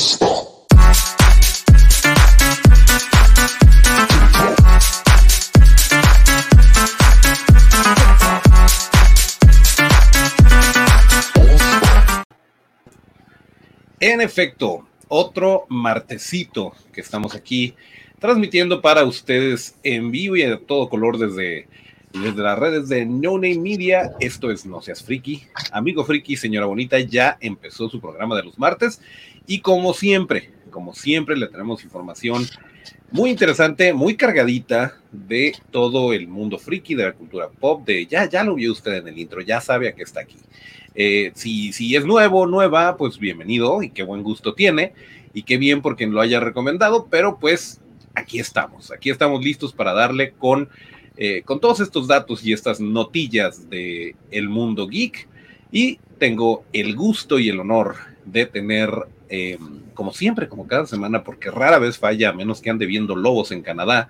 [0.00, 0.29] Stop.
[14.10, 17.74] En efecto, otro martesito que estamos aquí
[18.18, 21.68] transmitiendo para ustedes en vivo y a todo color desde,
[22.12, 24.10] desde las redes de No Name Media.
[24.18, 25.44] Esto es No Seas Friki.
[25.70, 29.00] Amigo Friki, señora bonita, ya empezó su programa de los martes
[29.46, 32.44] y como siempre, como siempre le tenemos información
[33.12, 38.28] muy interesante, muy cargadita de todo el mundo friki, de la cultura pop, de ya,
[38.28, 40.36] ya lo vio usted en el intro, ya sabe a qué está aquí.
[40.94, 44.92] Eh, si, si es nuevo, nueva, pues bienvenido y qué buen gusto tiene
[45.32, 47.80] y qué bien por quien lo haya recomendado, pero pues
[48.14, 50.68] aquí estamos, aquí estamos listos para darle con,
[51.16, 55.28] eh, con todos estos datos y estas notillas de el mundo geek.
[55.72, 58.90] Y tengo el gusto y el honor de tener,
[59.28, 59.56] eh,
[59.94, 63.52] como siempre, como cada semana, porque rara vez falla, a menos que ande viendo lobos
[63.52, 64.08] en Canadá,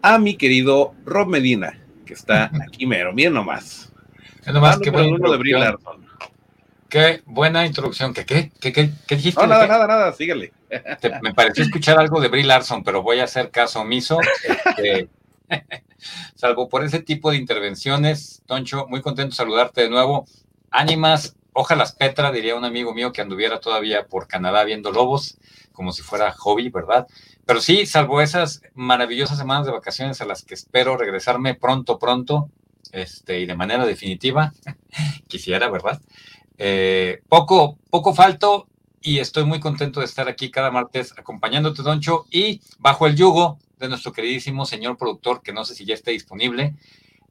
[0.00, 3.92] a mi querido Rob Medina, que está aquí mero, miren nomás.
[4.46, 5.54] nomás que uno de Brie
[6.88, 8.14] Qué buena introducción.
[8.14, 9.40] ¿Qué, qué, qué, qué, qué dijiste?
[9.40, 10.52] No, nada, nada, nada, síguele.
[11.22, 14.18] me pareció escuchar algo de Brie Larson, pero voy a hacer caso omiso.
[14.44, 15.08] Este,
[16.34, 20.26] salvo por ese tipo de intervenciones, Toncho, muy contento de saludarte de nuevo.
[20.70, 25.38] Ánimas, ojalá Petra, diría un amigo mío que anduviera todavía por Canadá viendo lobos,
[25.72, 27.06] como si fuera hobby, ¿verdad?
[27.44, 32.50] Pero sí, salvo esas maravillosas semanas de vacaciones a las que espero regresarme pronto, pronto,
[32.92, 34.52] este, y de manera definitiva,
[35.28, 36.00] quisiera, ¿verdad?
[36.58, 38.66] Eh, poco, poco falto
[39.02, 43.58] y estoy muy contento de estar aquí cada martes acompañándote, Doncho, y bajo el yugo
[43.78, 46.74] de nuestro queridísimo señor productor, que no sé si ya esté disponible,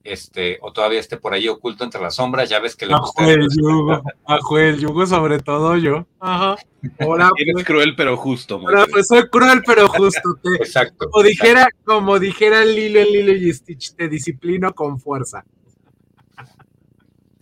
[0.05, 3.11] este, o todavía esté por ahí oculto entre las sombras, ya ves que le bajo
[3.19, 6.05] el yugo, bajo el yugo sobre todo yo.
[6.19, 6.55] Ajá.
[6.99, 8.61] Ahora, Eres pues, cruel pero justo.
[8.91, 10.37] pues soy cruel pero justo.
[10.59, 11.09] exacto.
[11.09, 15.43] Como dijera, como dijera Lilo en Lilo y Stitch, te disciplino con fuerza.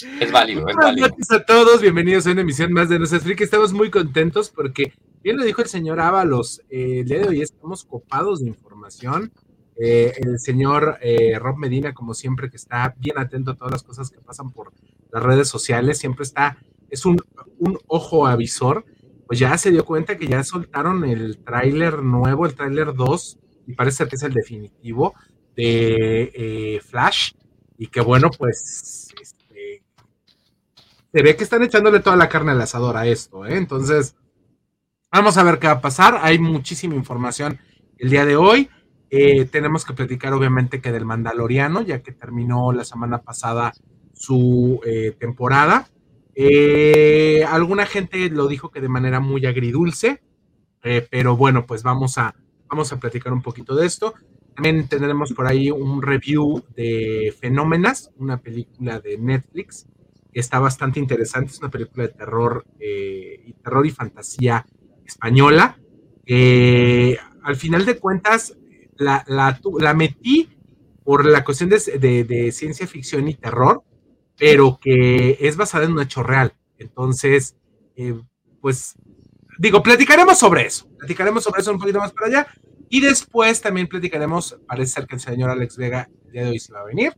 [0.04, 1.08] Es válido, es válido.
[1.10, 3.44] Buenas a todos, bienvenidos a una emisión más de Nuestras Friki.
[3.44, 4.92] Estamos muy contentos porque,
[5.24, 9.32] bien lo dijo el señor Ábalos, eh, el día de hoy estamos copados de información.
[9.78, 13.84] Eh, el señor eh, Rob Medina, como siempre, que está bien atento a todas las
[13.84, 14.74] cosas que pasan por
[15.10, 16.58] las redes sociales, siempre está,
[16.90, 17.18] es un,
[17.60, 18.86] un ojo avisor,
[19.26, 23.74] pues ya se dio cuenta que ya soltaron el tráiler nuevo, el tráiler 2, y
[23.74, 25.14] parece que es el definitivo
[25.56, 27.32] de Flash,
[27.78, 29.14] y que bueno, pues
[31.14, 33.56] se ve que están echándole toda la carne al asador a esto, ¿eh?
[33.56, 34.16] Entonces,
[35.12, 36.20] vamos a ver qué va a pasar.
[36.24, 37.60] Hay muchísima información
[38.00, 38.68] el día de hoy.
[39.12, 43.74] Eh, tenemos que platicar, obviamente, que del Mandaloriano, ya que terminó la semana pasada
[44.16, 45.88] su eh, temporada.
[47.48, 50.24] alguna gente lo dijo que de manera muy agridulce,
[51.12, 52.34] pero bueno, pues vamos a,
[52.68, 54.16] vamos a platicar un poquito de esto.
[54.56, 59.86] También tendremos por ahí un review de Fenómenas, una película de Netflix
[60.34, 61.52] está bastante interesante.
[61.52, 64.66] Es una película de terror, eh, y terror y fantasía
[65.06, 65.78] española.
[67.44, 68.56] al final de cuentas,
[68.98, 70.50] la, la, metí
[71.04, 73.84] por la cuestión de, ciencia ficción y terror,
[74.38, 76.54] pero que es basada en un hecho real.
[76.78, 77.56] Entonces,
[77.96, 78.20] eh,
[78.62, 78.96] pues,
[79.58, 80.88] digo, platicaremos sobre eso.
[80.98, 82.48] Platicaremos sobre eso un poquito más para allá.
[82.90, 86.60] Y después también platicaremos, parece ser que el señor Alex Vega el día de hoy
[86.60, 87.14] se va a venir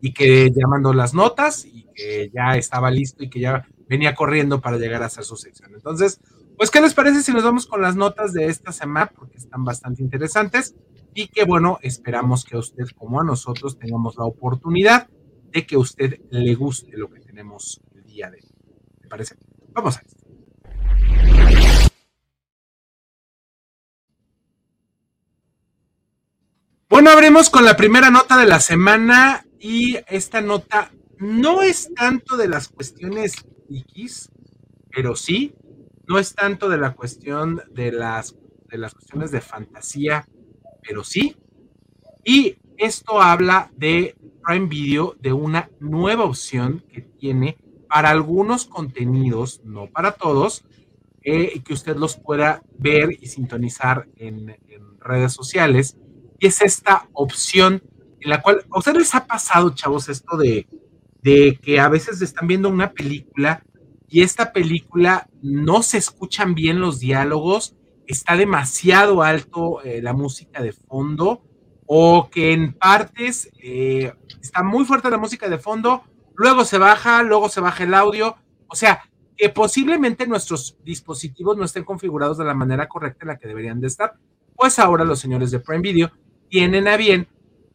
[0.00, 4.14] y que ya mandó las notas y que ya estaba listo y que ya venía
[4.14, 5.72] corriendo para llegar a hacer su sección.
[5.74, 6.20] Entonces,
[6.56, 9.10] pues, ¿qué les parece si nos vamos con las notas de esta semana?
[9.14, 10.74] Porque están bastante interesantes
[11.14, 15.08] y que, bueno, esperamos que a usted como a nosotros tengamos la oportunidad
[15.50, 18.48] de que a usted le guste lo que tenemos el día de hoy.
[19.02, 19.36] ¿Me parece?
[19.72, 20.20] Vamos a esto.
[26.88, 32.38] Bueno, abrimos con la primera nota de la semana y esta nota no es tanto
[32.38, 33.34] de las cuestiones
[33.68, 34.30] X,
[34.90, 35.54] pero sí,
[36.08, 38.34] no es tanto de la cuestión de las,
[38.68, 40.26] de las cuestiones de fantasía,
[40.82, 41.36] pero sí.
[42.24, 49.60] Y esto habla de Prime Video, de una nueva opción que tiene para algunos contenidos,
[49.62, 50.64] no para todos,
[51.22, 55.98] eh, que usted los pueda ver y sintonizar en, en redes sociales.
[56.38, 57.82] Y es esta opción
[58.20, 60.66] en la cual, ¿a ustedes les ha pasado, chavos, esto de,
[61.22, 63.62] de que a veces están viendo una película
[64.08, 67.76] y esta película no se escuchan bien los diálogos,
[68.06, 71.42] está demasiado alto eh, la música de fondo
[71.86, 76.02] o que en partes eh, está muy fuerte la música de fondo,
[76.34, 78.36] luego se baja, luego se baja el audio,
[78.66, 79.02] o sea,
[79.36, 83.80] que posiblemente nuestros dispositivos no estén configurados de la manera correcta en la que deberían
[83.80, 84.14] de estar,
[84.56, 86.10] pues ahora los señores de Prime Video
[86.48, 87.28] tienen a bien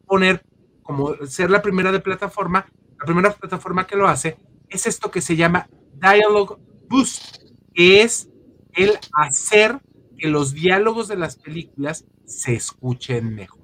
[0.06, 0.44] poner
[0.82, 2.66] como ser la primera de plataforma,
[2.98, 4.38] la primera plataforma que lo hace,
[4.68, 6.56] es esto que se llama Dialogue
[6.88, 7.38] Boost,
[7.74, 8.28] que es
[8.74, 9.80] el hacer
[10.16, 13.60] que los diálogos de las películas se escuchen mejor.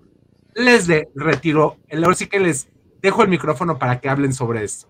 [0.55, 2.69] Les de, retiro, ahora sí que les
[3.01, 4.89] dejo el micrófono para que hablen sobre esto.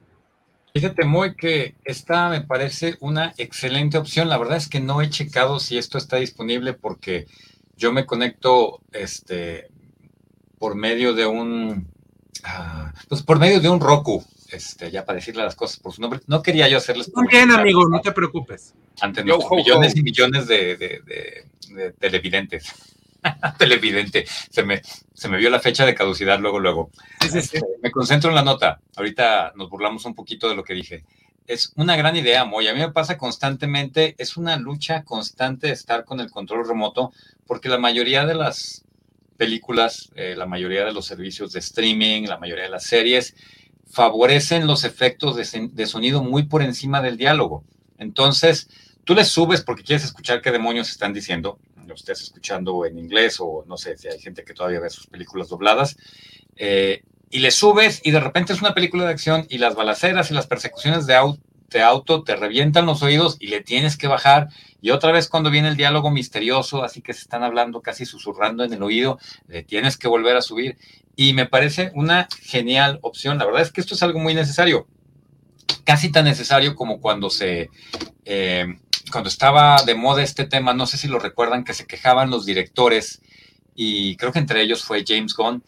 [0.74, 4.28] Fíjate muy que esta me parece una excelente opción.
[4.28, 7.26] La verdad es que no he checado si esto está disponible porque
[7.76, 9.68] yo me conecto este,
[10.62, 11.88] por medio de un,
[12.44, 16.00] ah, pues por medio de un Roku este, ya para decirle las cosas por su
[16.00, 16.20] nombre.
[16.28, 17.10] No quería yo hacerles.
[17.12, 18.72] Muy bien, amigo, no te preocupes.
[19.00, 21.48] Ante millones y millones de,
[21.98, 22.72] televidentes.
[23.58, 24.24] Televidente.
[24.50, 24.82] Se me,
[25.12, 26.90] se me vio la fecha de caducidad luego, luego.
[27.34, 28.78] Este, me concentro en la nota.
[28.94, 31.04] Ahorita nos burlamos un poquito de lo que dije.
[31.48, 32.68] Es una gran idea, Moy.
[32.68, 37.12] A mí me pasa constantemente, es una lucha constante estar con el control remoto,
[37.48, 38.84] porque la mayoría de las
[39.42, 43.34] películas, eh, la mayoría de los servicios de streaming, la mayoría de las series,
[43.90, 47.64] favorecen los efectos de, sonido muy por encima del diálogo.
[47.98, 48.68] Entonces,
[49.02, 51.58] tú le subes porque quieres escuchar qué demonios están diciendo,
[51.88, 55.08] lo estés escuchando en inglés o no sé si hay gente que todavía ve sus
[55.08, 55.96] películas dobladas,
[56.54, 60.30] eh, y le subes y de repente es una película de acción y las balaceras
[60.30, 61.42] y las persecuciones de auto,
[61.72, 64.48] de auto te revientan los oídos y le tienes que bajar.
[64.80, 68.64] Y otra vez cuando viene el diálogo misterioso, así que se están hablando casi susurrando
[68.64, 70.76] en el oído, le tienes que volver a subir
[71.16, 73.38] y me parece una genial opción.
[73.38, 74.86] La verdad es que esto es algo muy necesario,
[75.84, 77.70] casi tan necesario como cuando se...
[78.24, 78.66] Eh,
[79.10, 82.46] cuando estaba de moda este tema, no sé si lo recuerdan, que se quejaban los
[82.46, 83.20] directores,
[83.74, 85.62] y creo que entre ellos fue James Gunn,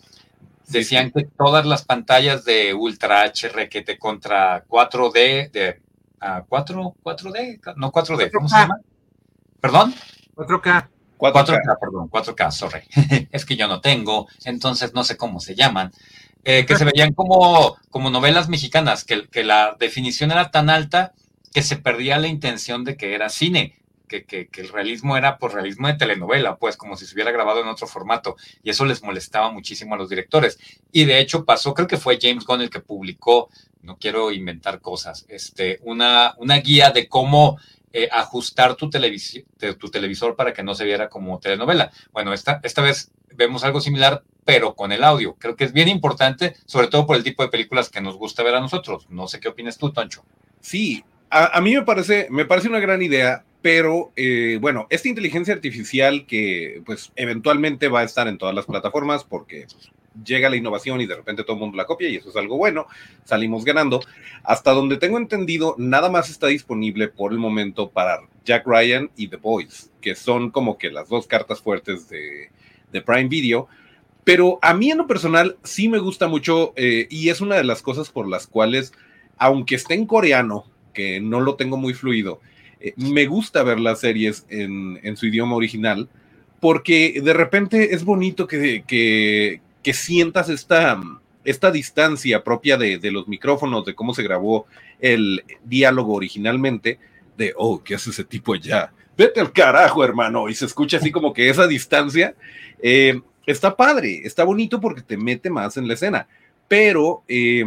[0.69, 5.81] decían que todas las pantallas de Ultra HRQT contra 4D, de
[6.19, 8.79] 4, 4D, no 4D, ¿cómo se llama?
[9.61, 9.95] ¿Perdón?
[10.37, 10.89] 4K.
[11.19, 12.81] 4K, perdón, 4K, sorry.
[13.31, 15.93] es que yo no tengo, entonces no sé cómo se llaman.
[16.45, 21.15] Eh, que se veían como, como novelas mexicanas, que, que, la definición era tan alta
[21.55, 23.79] que se perdía la intención de que era cine,
[24.09, 27.31] que, que, que, el realismo era por realismo de telenovela, pues como si se hubiera
[27.31, 30.59] grabado en otro formato, y eso les molestaba muchísimo a los directores.
[30.93, 33.49] Y de hecho pasó, creo que fue James Gunn el que publicó,
[33.85, 37.59] no quiero inventar cosas, este, una, una guía de cómo
[37.93, 41.93] eh, ajustar tu, tu televisor para que no se viera como telenovela.
[42.13, 45.37] Bueno, esta, esta vez vemos algo similar, pero con el audio.
[45.37, 48.43] Creo que es bien importante, sobre todo por el tipo de películas que nos gusta
[48.43, 49.07] ver a nosotros.
[49.11, 50.25] No sé qué opinas tú, Toncho.
[50.61, 55.55] Sí, a, mí me parece, me parece una gran idea, pero eh, bueno, esta inteligencia
[55.55, 59.67] artificial que pues eventualmente va a estar en todas las plataformas porque
[60.23, 62.57] llega la innovación y de repente todo el mundo la copia y eso es algo
[62.57, 62.87] bueno,
[63.25, 64.01] salimos ganando.
[64.43, 69.29] Hasta donde tengo entendido, nada más está disponible por el momento para Jack Ryan y
[69.29, 72.51] The Boys, que son como que las dos cartas fuertes de,
[73.05, 73.67] Prime Video.
[74.23, 77.65] Pero a mí en lo personal sí me gusta mucho eh, y es una de
[77.65, 78.93] las cosas por las cuales,
[79.37, 82.41] aunque esté en coreano, que no lo tengo muy fluido,
[82.81, 86.09] eh, me gusta ver las series en, en, su idioma original
[86.61, 91.01] porque de repente es bonito que, que, que sientas esta,
[91.45, 94.67] esta distancia propia de, los micrófonos, de cómo se grabó
[94.99, 96.99] el diálogo originalmente,
[97.37, 98.93] de, oh, ¿qué hace ese tipo allá?
[99.17, 102.35] Vete al carajo, hermano, y se escucha así como que esa distancia.
[102.83, 106.27] Eh, está padre, está bonito porque te mete más en la escena,
[106.67, 107.65] pero eh,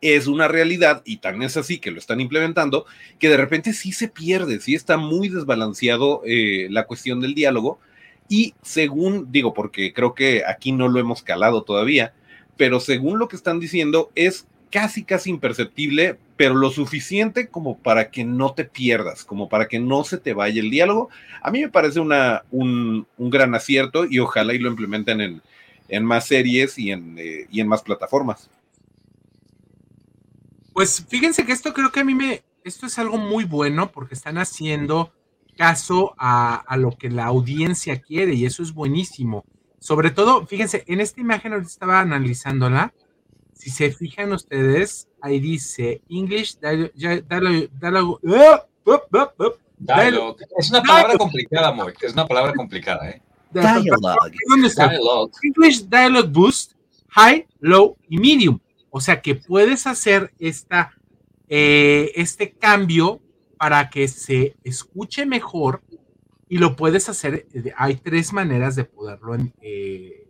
[0.00, 2.86] es una realidad, y tan es así que lo están implementando,
[3.18, 7.78] que de repente sí se pierde, sí está muy desbalanceado eh, la cuestión del diálogo,
[8.28, 12.14] y según, digo, porque creo que aquí no lo hemos calado todavía,
[12.56, 18.10] pero según lo que están diciendo, es casi, casi imperceptible, pero lo suficiente como para
[18.10, 21.08] que no te pierdas, como para que no se te vaya el diálogo.
[21.42, 25.42] A mí me parece una, un, gran acierto y ojalá y lo implementen en,
[25.88, 28.50] en más series y en, eh, y en más plataformas.
[30.72, 34.14] Pues fíjense que esto creo que a mí me, esto es algo muy bueno porque
[34.14, 35.12] están haciendo
[35.56, 39.44] caso a, lo que la audiencia quiere y eso es buenísimo.
[39.78, 42.92] Sobre todo, fíjense, en esta imagen ahorita estaba analizándola.
[43.52, 46.58] Si se fijan ustedes, ahí dice English
[49.78, 50.36] Dialogue.
[50.58, 51.92] Es una palabra complicada, Moy.
[52.00, 53.22] Es una palabra complicada, ¿eh?
[53.50, 54.36] Dialogue.
[55.42, 56.72] English Dialogue Boost,
[57.08, 58.58] High, Low y Medium.
[58.90, 60.92] O sea que puedes hacer esta,
[61.48, 63.20] eh, este cambio
[63.58, 65.82] para que se escuche mejor
[66.48, 67.46] y lo puedes hacer.
[67.76, 70.26] Hay tres maneras de poderlo eh,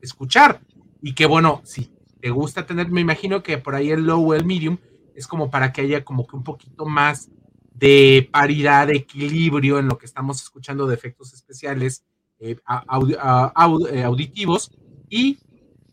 [0.00, 0.60] escuchar.
[1.00, 4.34] Y que bueno, si te gusta tener, me imagino que por ahí el low o
[4.34, 4.78] el medium
[5.14, 7.30] es como para que haya como que un poquito más
[7.74, 12.04] de paridad, de equilibrio en lo que estamos escuchando de efectos especiales
[12.38, 14.70] eh, eh, auditivos
[15.08, 15.38] y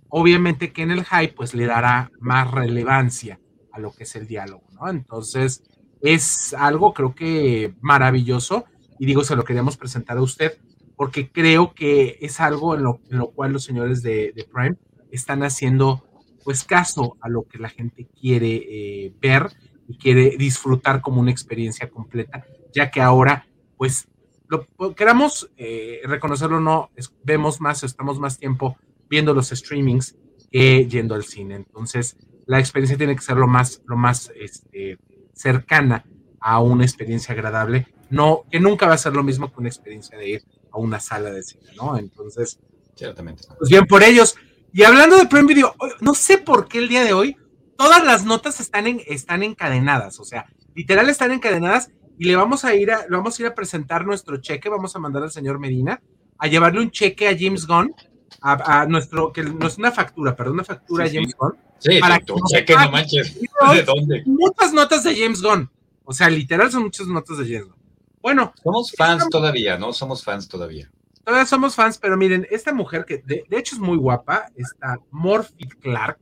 [0.10, 3.40] obviamente que en el high pues le dará más relevancia
[3.72, 4.90] a lo que es el diálogo, ¿no?
[4.90, 5.64] Entonces
[6.02, 8.66] es algo creo que maravilloso
[8.98, 10.58] y digo, se lo queríamos presentar a usted
[10.96, 14.76] porque creo que es algo en lo, en lo cual los señores de, Prime
[15.12, 16.04] están haciendo
[16.44, 19.50] pues caso a lo que la gente quiere eh, ver
[19.88, 24.08] y quiere disfrutar como una experiencia completa, ya que ahora pues
[24.50, 26.90] lo queramos eh, reconocerlo o no,
[27.24, 28.78] vemos más, estamos más tiempo
[29.10, 30.18] viendo los streamings
[30.52, 31.56] que yendo al cine.
[31.56, 34.98] Entonces, la experiencia tiene que ser lo más, lo más este,
[35.40, 36.06] cercana
[36.42, 40.18] a una experiencia agradable, no, que nunca va a ser lo mismo que una experiencia
[40.18, 41.98] de ir a una sala de cine, ¿no?
[41.98, 42.60] Entonces,
[42.96, 43.44] ciertamente.
[43.58, 44.36] Pues bien por ellos.
[44.74, 47.38] Y hablando de Prime Video, no sé por qué el día de hoy
[47.78, 52.66] todas las notas están, en, están encadenadas, o sea, literal están encadenadas y le vamos
[52.66, 55.32] a ir a, le vamos a ir a presentar nuestro cheque, vamos a mandar al
[55.32, 56.02] señor Medina
[56.38, 57.96] a llevarle un cheque a James Gunn
[58.42, 61.56] a, nuestro, que no es una factura, perdón, una factura a James Gunn.
[61.80, 63.40] Sí, para que, no manches.
[63.74, 64.24] ¿De dónde?
[64.26, 65.70] Muchas notas de James Gunn.
[66.04, 67.76] O sea, literal son muchas notas de James Gunn.
[68.22, 68.54] Bueno.
[68.64, 69.94] Somos fans todavía, ¿no?
[69.94, 70.90] Somos fans todavía.
[71.24, 75.68] Todavía somos fans, pero miren, esta mujer que de, hecho es muy guapa, está Morphy
[75.68, 76.18] Clark,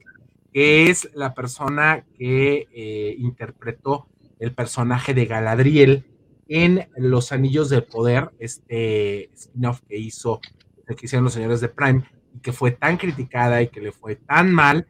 [0.52, 4.08] que es la persona que eh, interpretó
[4.40, 6.06] el personaje de Galadriel
[6.50, 10.42] en Los Anillos del Poder, este spin-off que hizo
[10.96, 12.04] que hicieron los señores de Prime
[12.36, 14.88] y que fue tan criticada y que le fue tan mal,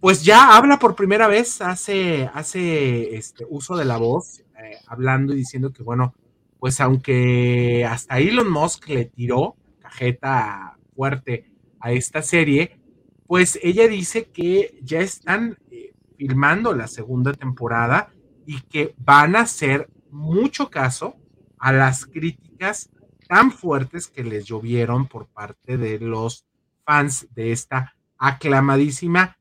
[0.00, 5.32] pues ya habla por primera vez, hace, hace este uso de la voz, eh, hablando
[5.32, 6.14] y diciendo que, bueno,
[6.58, 12.78] pues aunque hasta Elon Musk le tiró cajeta fuerte a esta serie,
[13.26, 18.12] pues ella dice que ya están eh, filmando la segunda temporada
[18.46, 21.16] y que van a hacer mucho caso
[21.58, 22.90] a las críticas
[23.30, 26.44] tan fuertes que les llovieron por parte de los
[26.84, 29.38] fans de esta aclamadísima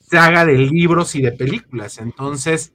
[0.00, 1.98] saga de libros y de películas.
[1.98, 2.72] Entonces,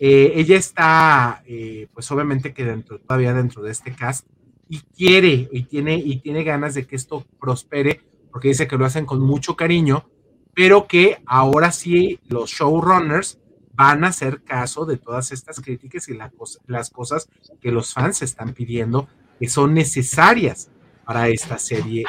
[0.00, 4.26] eh, ella está, eh, pues obviamente que dentro, todavía dentro de este cast
[4.68, 8.00] y quiere y tiene, y tiene ganas de que esto prospere,
[8.32, 10.10] porque dice que lo hacen con mucho cariño,
[10.54, 13.38] pero que ahora sí los showrunners
[13.74, 16.18] van a hacer caso de todas estas críticas y
[16.66, 17.28] las cosas
[17.60, 19.06] que los fans están pidiendo
[19.44, 20.70] que son necesarias
[21.04, 22.04] para esta serie.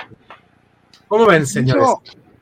[1.05, 1.85] ¿Cómo ven, señores?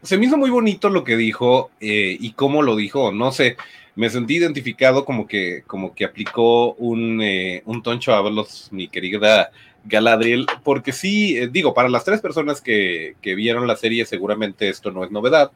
[0.03, 3.57] Se me hizo muy bonito lo que dijo eh, y cómo lo dijo, no sé,
[3.95, 8.87] me sentí identificado como que, como que aplicó un, eh, un toncho a verlos, mi
[8.87, 9.49] querida
[9.83, 14.69] Galadriel, porque sí, eh, digo, para las tres personas que, que, vieron la serie seguramente
[14.69, 15.51] esto no es novedad,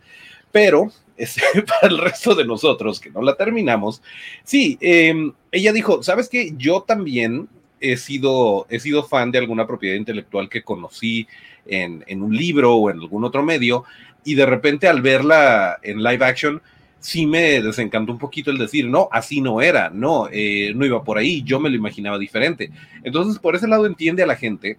[0.52, 4.02] pero este, para el resto de nosotros que no la terminamos,
[4.44, 6.54] sí, em, ella dijo, ¿sabes qué?
[6.58, 7.48] Yo también
[7.80, 11.28] he sido, he sido fan de alguna propiedad intelectual que conocí
[11.66, 13.84] en, un libro o en algún otro medio,
[14.24, 16.62] y de repente al verla en live action,
[17.00, 21.04] sí me desencantó un poquito el decir, no, así no era, no, eh, no iba
[21.04, 22.72] por ahí, yo me lo imaginaba diferente.
[23.04, 24.78] Entonces, por ese lado entiende a la gente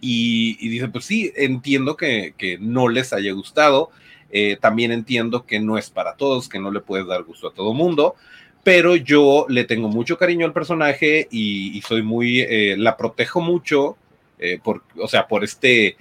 [0.00, 3.90] y, dice, pues sí, entiendo que, no les haya gustado,
[4.30, 7.54] eh, también entiendo que no es para todos, que no le puedes dar gusto a
[7.54, 8.14] todo mundo,
[8.62, 13.96] pero yo le tengo mucho cariño al personaje y, soy muy, eh, la protejo mucho,
[14.38, 15.96] eh, por, o sea, por este,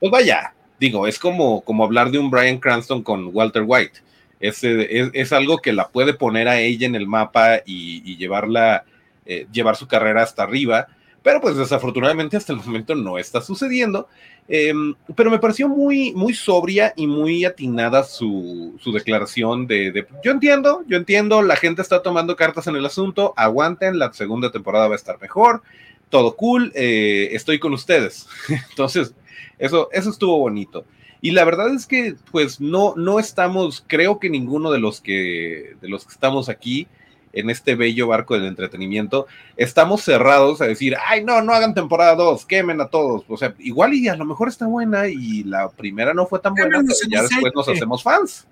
[0.00, 4.00] pues vaya, digo, es como, como hablar de un Brian Cranston con Walter White.
[4.40, 8.84] Es, es, algo que la puede poner a ella en el mapa y, llevarla,
[9.26, 10.88] eh, llevar su carrera hasta arriba,
[11.22, 14.08] pero pues desafortunadamente hasta el momento no está sucediendo.
[14.48, 20.32] Em, pero me pareció muy, muy sobria y muy atinada su, su declaración de, yo
[20.32, 24.88] entiendo, yo entiendo, la gente está tomando cartas en el asunto, aguanten, la segunda temporada
[24.88, 25.62] va a estar mejor,
[26.08, 28.26] todo cool, eh, estoy con ustedes.
[28.70, 29.14] Entonces,
[29.58, 30.84] eso, eso estuvo bonito.
[31.22, 35.76] Y la verdad es que, pues, no, no estamos, creo que ninguno de los que,
[35.80, 36.88] de los que estamos aquí,
[37.32, 42.14] en este bello barco del entretenimiento, estamos cerrados a decir, ay, no, no hagan temporada
[42.14, 43.24] 2, quemen a todos.
[43.28, 46.54] O sea, igual y a lo mejor está buena y la primera no fue tan
[46.54, 48.46] buena, pero ya después nos hacemos fans.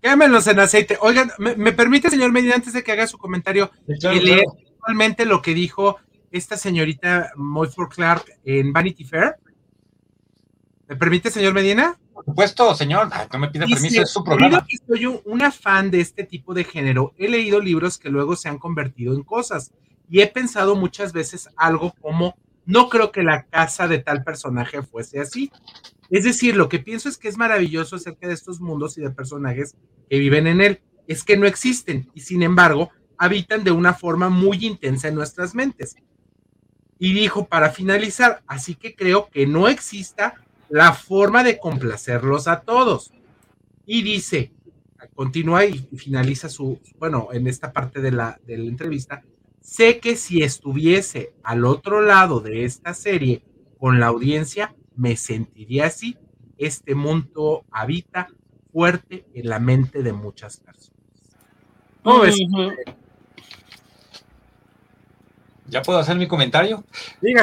[0.00, 0.96] Quémenlos en aceite.
[1.00, 4.44] Oigan, ¿me, permite, señor Medina, antes de que haga su comentario, y leer
[4.74, 5.96] actualmente lo que dijo
[6.30, 9.36] esta señorita Moyford Clark en Vanity Fair?
[10.86, 11.98] ¿Me permite, señor Medina?
[12.18, 13.08] Por supuesto, señor.
[13.32, 14.66] no me pida permiso, es su programa.
[14.66, 17.14] Que soy un, una fan de este tipo de género.
[17.16, 19.72] He leído libros que luego se han convertido en cosas.
[20.10, 24.82] Y he pensado muchas veces algo como, no creo que la casa de tal personaje
[24.82, 25.52] fuese así.
[26.10, 29.10] Es decir, lo que pienso es que es maravilloso acerca de estos mundos y de
[29.10, 29.76] personajes
[30.10, 30.80] que viven en él.
[31.06, 35.54] Es que no existen y sin embargo habitan de una forma muy intensa en nuestras
[35.54, 35.94] mentes.
[36.98, 40.34] Y dijo, para finalizar, así que creo que no exista
[40.68, 43.12] la forma de complacerlos a todos.
[43.86, 44.52] Y dice,
[45.14, 49.22] continúa y finaliza su, bueno, en esta parte de la, entrevista,
[49.60, 53.42] sé que si estuviese al otro lado de esta serie
[53.78, 56.16] con la audiencia, me sentiría así.
[56.56, 58.28] Este mundo habita
[58.72, 60.98] fuerte en la mente de muchas personas.
[65.68, 66.84] ¿Ya puedo hacer mi comentario?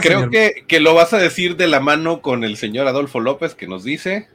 [0.02, 3.56] Creo que, que, lo vas a decir de la mano con el señor Adolfo López
[3.56, 4.28] que nos dice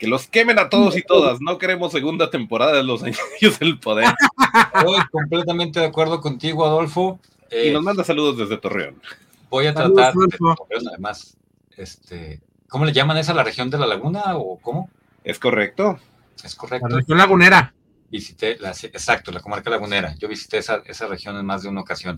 [0.00, 1.40] que los quemen a todos y todas.
[1.42, 3.20] No queremos segunda temporada de Los Años
[3.60, 4.06] del Poder.
[4.74, 7.20] Estoy completamente de acuerdo contigo, Adolfo.
[7.52, 9.00] y nos manda saludos desde Torreón.
[9.50, 11.36] Voy a tratar de Torreón, además.
[11.76, 14.88] Este, ¿Cómo le llaman esa la región de la laguna o cómo?
[15.22, 15.98] Es correcto.
[16.42, 16.88] Es correcto.
[16.88, 17.74] La región lagunera.
[18.10, 20.14] Visité, la, exacto, la comarca lagunera.
[20.18, 22.16] Yo visité esa, esa región en más de una ocasión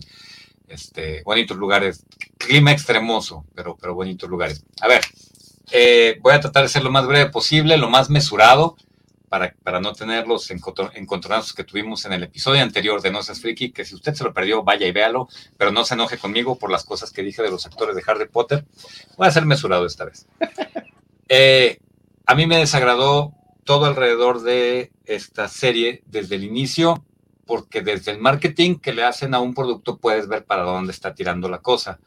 [0.67, 2.05] este, bonitos lugares,
[2.37, 4.63] clima extremoso, pero, pero bonitos lugares.
[4.81, 5.01] A ver,
[5.71, 8.75] eh, voy a tratar de ser lo más breve posible, lo más mesurado,
[9.29, 13.41] para, para no tener los encontronazos que tuvimos en el episodio anterior de No Seas
[13.41, 15.27] Friki, que si usted se lo perdió, vaya y véalo,
[15.57, 18.27] pero no se enoje conmigo por las cosas que dije de los actores de Harry
[18.27, 18.65] Potter.
[19.17, 20.27] Voy a ser mesurado esta vez.
[21.29, 21.79] Eh,
[22.27, 27.03] a mí me desagradó todo alrededor de esta serie desde el inicio
[27.45, 31.13] porque desde el marketing que le hacen a un producto puedes ver para dónde está
[31.13, 31.99] tirando la cosa.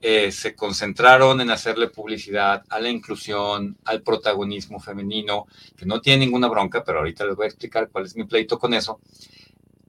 [0.00, 6.26] Eh, se concentraron en hacerle publicidad a la inclusión, al protagonismo femenino, que no tiene
[6.26, 9.00] ninguna bronca, pero ahorita les voy a explicar cuál es mi pleito con eso.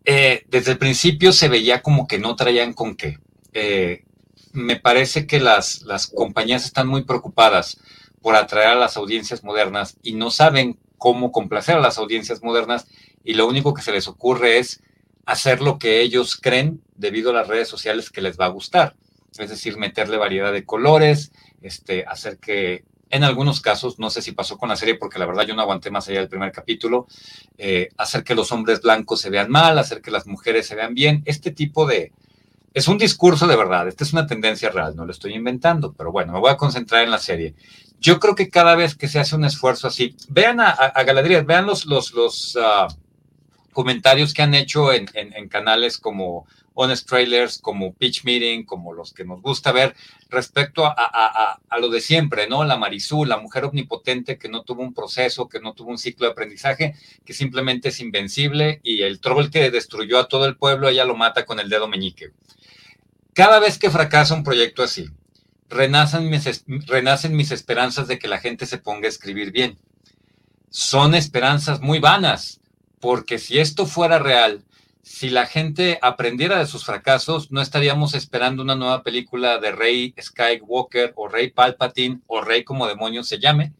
[0.05, 3.17] Eh, desde el principio se veía como que no traían con qué.
[3.51, 4.05] Eh,
[4.53, 7.77] me parece que las, las compañías están muy preocupadas
[8.21, 12.87] por atraer a las audiencias modernas y no saben cómo complacer a las audiencias modernas
[13.25, 14.81] y lo único que se les ocurre es
[15.25, 18.95] hacer lo que ellos creen debido a las redes sociales que les va a gustar.
[19.37, 24.31] Es decir, meterle variedad de colores, este, hacer que en algunos casos, no sé si
[24.31, 27.07] pasó con la serie porque la verdad yo no aguanté más allá del primer capítulo,
[27.57, 30.93] eh, hacer que los hombres blancos se vean mal, hacer que las mujeres se vean
[30.93, 32.11] bien, este tipo de...
[32.73, 36.11] Es un discurso de verdad, esta es una tendencia real, no lo estoy inventando, pero
[36.11, 37.55] bueno, me voy a concentrar en la serie.
[38.01, 41.03] Yo creo que cada vez que se hace un esfuerzo así, vean a, a,
[41.43, 42.87] vean los, los, los ah,
[43.75, 45.05] comentarios que han hecho en,
[45.49, 49.93] canales como Honest Trailers, como Pitch Meeting, como los que nos gusta ver,
[50.29, 52.63] respecto a, lo de siempre, ¿no?
[52.63, 56.25] La Marisú, la mujer omnipotente que no tuvo un proceso, que no tuvo un ciclo
[56.25, 60.87] de aprendizaje, que simplemente es invencible y el troll que destruyó a todo el pueblo,
[60.87, 62.31] ella lo mata con el dedo meñique.
[63.33, 65.09] Cada vez que fracasa un proyecto así,
[65.67, 69.77] renacen mis, renacen mis esperanzas de que la gente se ponga a escribir bien.
[70.69, 72.61] Son esperanzas muy vanas
[72.99, 74.63] porque si esto fuera real,
[75.05, 80.15] si la gente aprendiera de sus fracasos, no estaríamos esperando una nueva película de Rey
[80.19, 83.73] Skywalker o Rey Palpatine o Rey como demonios se llame.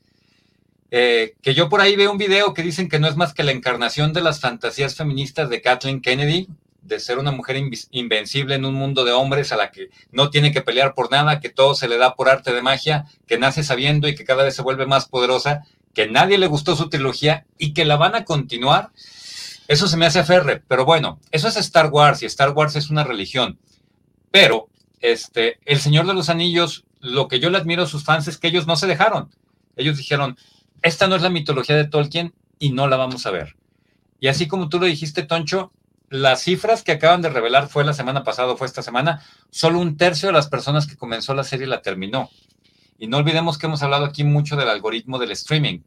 [0.92, 3.44] Eh, que yo por ahí veo un video que dicen que no es más que
[3.44, 6.48] la encarnación de las fantasías feministas de Kathleen Kennedy,
[6.84, 7.58] de ser una mujer
[7.90, 11.40] invencible en un mundo de hombres a la que no tiene que pelear por nada,
[11.40, 14.44] que todo se le da por arte de magia, que nace sabiendo y que cada
[14.44, 15.66] vez se vuelve más poderosa,
[15.96, 18.92] que nadie le gustó su trilogía y que la van a continuar
[19.68, 22.92] eso se me hace ferre, pero bueno, eso es Star Wars y Star Wars es
[22.92, 23.58] una religión.
[24.30, 24.70] Pero
[25.02, 28.38] este, el Señor de los Anillos, lo que yo le admiro a sus fans es
[28.38, 29.32] que ellos no se dejaron.
[29.76, 30.38] Ellos dijeron,
[30.84, 33.56] esta no es la mitología de Tolkien y no la vamos a ver.
[34.20, 35.72] Y así como tú lo dijiste, Toncho,
[36.10, 39.98] las cifras que acaban de revelar fue la semana pasada, fue esta semana, solo un
[39.98, 42.30] tercio de las personas que comenzó la serie la terminó.
[42.98, 45.80] Y no olvidemos que hemos hablado aquí mucho del algoritmo del streaming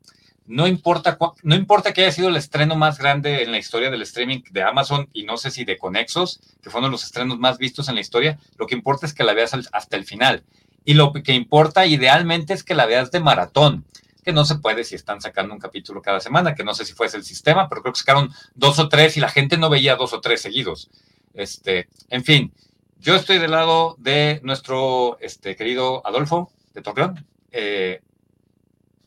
[0.49, 4.01] no importa, no importa que haya sido el estreno más grande en la historia del
[4.01, 7.89] streaming de Amazon y no sé si de Conexos, que fueron los estrenos más vistos
[7.89, 10.43] en la historia, lo que importa es que la veas hasta el final.
[10.87, 13.85] Y lo que importa idealmente es que la veas de maratón,
[14.25, 16.95] que no se puede si están sacando un capítulo cada semana, que no sé si
[16.95, 19.97] fuese el sistema, pero creo que sacaron dos o tres y la gente no veía
[19.97, 20.89] dos o tres seguidos.
[21.35, 22.55] Este, en fin,
[23.01, 27.27] yo estoy del lado de nuestro este, querido Adolfo de Torreón.
[27.51, 28.01] Eh,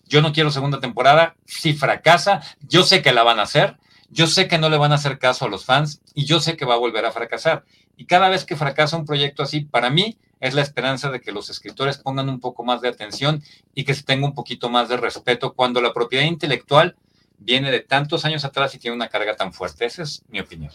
[0.05, 1.35] yo no quiero segunda temporada.
[1.45, 3.77] Si fracasa, yo sé que la van a hacer.
[4.09, 6.57] Yo sé que no le van a hacer caso a los fans y yo sé
[6.57, 7.63] que va a volver a fracasar.
[7.95, 11.31] Y cada vez que fracasa un proyecto así, para mí es la esperanza de que
[11.31, 13.41] los escritores pongan un poco más de atención
[13.73, 16.97] y que se tenga un poquito más de respeto cuando la propiedad intelectual
[17.37, 19.85] viene de tantos años atrás y tiene una carga tan fuerte.
[19.85, 20.71] Esa es mi opinión.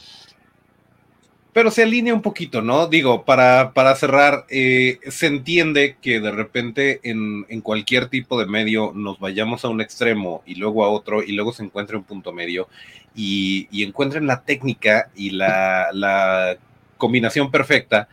[1.57, 2.87] Pero se alinea un poquito, ¿no?
[2.87, 8.45] Digo, para, para cerrar, eh, se entiende que de repente en, en, cualquier tipo de
[8.45, 12.05] medio nos vayamos a un extremo y luego a otro y luego se encuentre un
[12.05, 12.69] punto medio
[13.15, 16.59] y, y encuentren la técnica y la, la
[16.99, 18.07] combinación perfecta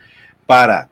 [0.46, 0.88] para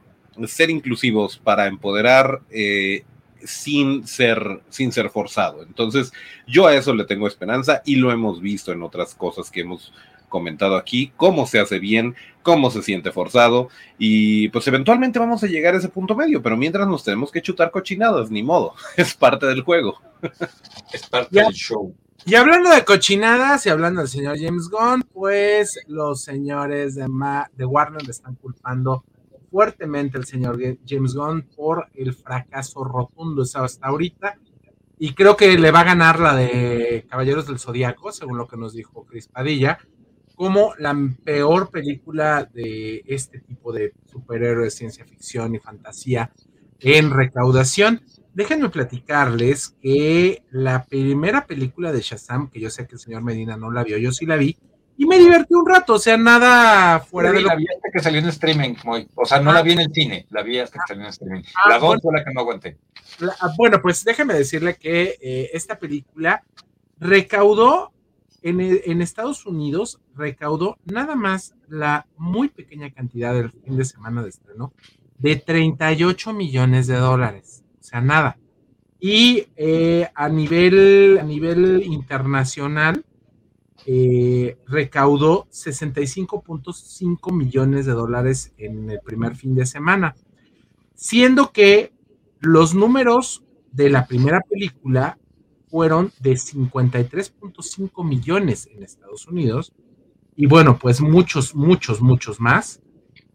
[0.47, 3.05] ser inclusivos, para empoderar eh,
[3.43, 5.63] sin ser, sin ser forzado.
[5.63, 6.13] Entonces,
[6.47, 9.91] yo a eso le tengo esperanza y lo hemos visto en otras cosas que hemos
[10.33, 13.69] comentado aquí, cómo se hace bien, cómo se siente forzado
[13.99, 17.43] y pues eventualmente vamos a llegar a ese punto medio, pero mientras nos tenemos que
[17.43, 20.01] chutar cochinadas, ni modo, es parte del juego.
[20.93, 21.95] Es parte del show.
[22.25, 27.51] Y hablando de cochinadas y hablando del señor James Gunn, pues los señores de, Ma
[27.55, 29.05] de Warner le están culpando
[29.51, 34.39] fuertemente al señor James Gunn por el fracaso rotundo hasta ahorita.
[34.99, 38.57] Y creo que le va a ganar la de Caballeros del Zodíaco, según lo que
[38.57, 39.81] nos dijo Chris Padilla,
[40.43, 40.93] como la
[41.25, 46.33] peor película de este tipo de superhéroes, ciencia ficción y fantasía
[46.81, 48.03] en recaudación.
[48.35, 53.57] Déjenme platicarles que la primera película de Shazam, que yo sé que el señor Medina
[53.57, 54.59] no la vio, yo sí la vi,
[54.97, 57.89] y me divertí un rato, o sea, nada fuera sí, de lo la vi hasta
[57.93, 60.59] que salió en streaming, muy, o sea, no la vi en el cine, la vi
[60.59, 61.43] hasta que salió en streaming.
[61.55, 62.01] Ah, la bueno.
[62.03, 62.79] fue la que no aguanté.
[63.21, 66.43] La- ah, bueno, pues déjeme decirle que eh, esta película
[66.99, 67.92] recaudó
[68.43, 73.85] en, el- en Estados Unidos, recaudó nada más la muy pequeña cantidad del fin de
[73.85, 74.73] semana de estreno
[75.19, 77.65] de 38 millones de dólares.
[77.81, 78.39] O sea, nada.
[78.99, 83.05] Y eh, a, nivel, a nivel internacional,
[83.87, 90.15] eh, recaudó 65.5 millones de dólares en el primer fin de semana.
[90.95, 91.93] Siendo que
[92.41, 95.19] los números de la primera película
[95.73, 99.73] fueron de 53.5 millones en Estados Unidos
[100.37, 102.83] y bueno, pues muchos, muchos, muchos más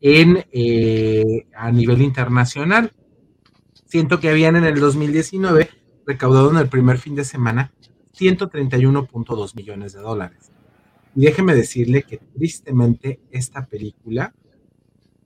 [0.01, 2.93] en, eh, a nivel internacional.
[3.87, 5.71] Siento que habían en el 2019
[6.05, 7.73] recaudado en el primer fin de semana
[8.15, 10.51] 131.2 millones de dólares.
[11.15, 14.35] Y déjeme decirle que tristemente esta película,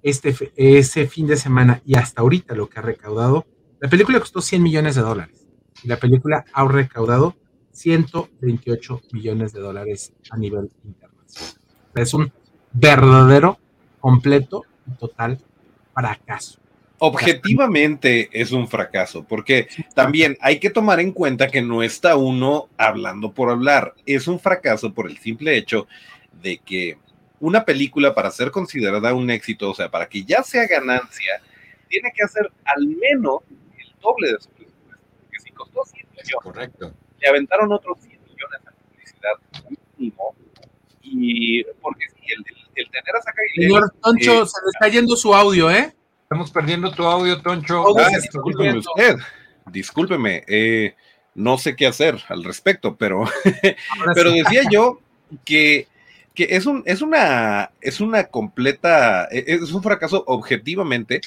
[0.01, 3.45] este, ese fin de semana y hasta ahorita lo que ha recaudado,
[3.81, 5.40] la película costó 100 millones de dólares
[5.83, 7.35] la película ha recaudado
[7.71, 11.55] 128 millones de dólares a nivel internacional.
[11.95, 12.31] Es un
[12.73, 13.59] verdadero,
[13.99, 15.39] completo y total
[15.93, 16.59] fracaso.
[17.03, 22.69] Objetivamente es un fracaso, porque también hay que tomar en cuenta que no está uno
[22.77, 23.95] hablando por hablar.
[24.05, 25.87] Es un fracaso por el simple hecho
[26.43, 26.99] de que
[27.39, 31.41] una película para ser considerada un éxito, o sea, para que ya sea ganancia,
[31.89, 34.49] tiene que hacer al menos el doble de su
[35.61, 36.93] costó 100 millones, Correcto.
[37.19, 40.35] le aventaron otros 100 millones en publicidad mínimo.
[41.03, 44.69] Y porque si el, el, el tener a Zachary Levi- Señor Toncho, eh, se le
[44.73, 45.93] está yendo su audio, ¿eh?
[46.23, 47.83] Estamos perdiendo tu audio, Toncho.
[47.97, 49.17] Ah, está discúlpeme usted,
[49.65, 50.95] discúlpeme, eh,
[51.35, 53.25] no sé qué hacer al respecto, pero,
[54.15, 54.41] pero sí.
[54.41, 54.99] decía yo
[55.43, 55.87] que,
[56.33, 61.19] que es, un, es, una, es una completa, e, es un fracaso objetivamente,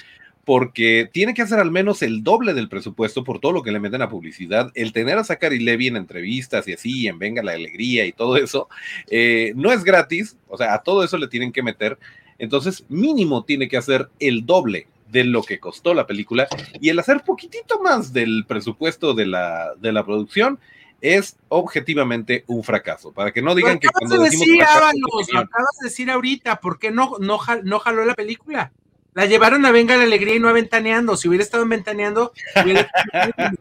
[0.44, 3.80] porque tiene que hacer al menos el doble del presupuesto por todo lo que le
[3.80, 4.70] meten a publicidad.
[4.74, 8.36] El tener a Zachary Levy en entrevistas y así, en Venga la Alegría y todo
[8.36, 8.68] eso,
[9.08, 11.98] eh, no es gratis, o sea, a todo eso le tienen que meter.
[12.38, 16.48] Entonces, mínimo tiene que hacer el doble de lo que costó la película
[16.80, 20.58] y el hacer poquitito más del presupuesto de la, de la producción
[21.00, 23.12] es objetivamente un fracaso.
[23.12, 26.10] Para que no digan que cuando de decimos decir, fracaso, Ábalos, lo acabas de decir
[26.10, 28.72] ahorita, ¿por qué no, no, no jaló la película?
[29.14, 31.16] La llevaron a Venga la Alegría y no a Ventaneando.
[31.16, 32.90] Si hubiera estado en Ventaneando, hubiera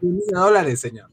[0.00, 1.10] millones de dólares, señor.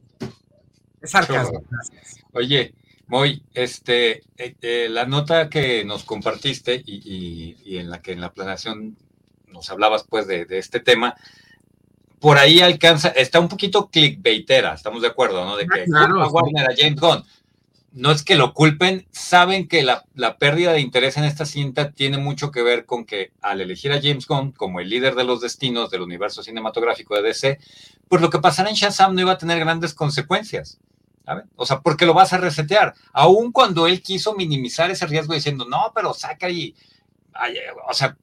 [1.01, 1.63] Es sarcasmo.
[1.69, 2.17] gracias.
[2.34, 2.73] Oye,
[3.08, 8.13] Moy, este, eh, eh, la nota que nos compartiste y, y- y en la que
[8.13, 8.95] en la planeación
[9.47, 11.15] nos hablabas pues de, de este tema,
[12.19, 15.58] por ahí alcanza, está un poquito clickbaitera, estamos de acuerdo, ¿no?
[15.58, 16.32] De Ah, que claro, culpa sí.
[16.34, 17.23] Warner a James Gunn.
[17.93, 20.06] No es que lo culpen, saben que la,
[20.38, 24.01] pérdida de interés en esta cinta tiene mucho que ver con que al elegir a
[24.01, 27.60] James Gunn como el líder de los destinos del universo cinematográfico de DC,
[28.08, 30.80] pues lo que pasara en Shazam no iba a tener grandes consecuencias.
[31.25, 31.43] ¿sabe?
[31.56, 32.93] O sea, porque lo vas a resetear.
[33.12, 36.75] Aun cuando él quiso minimizar ese riesgo diciendo, no, pero saca y.
[37.34, 37.56] ay,
[37.88, 38.17] o sea,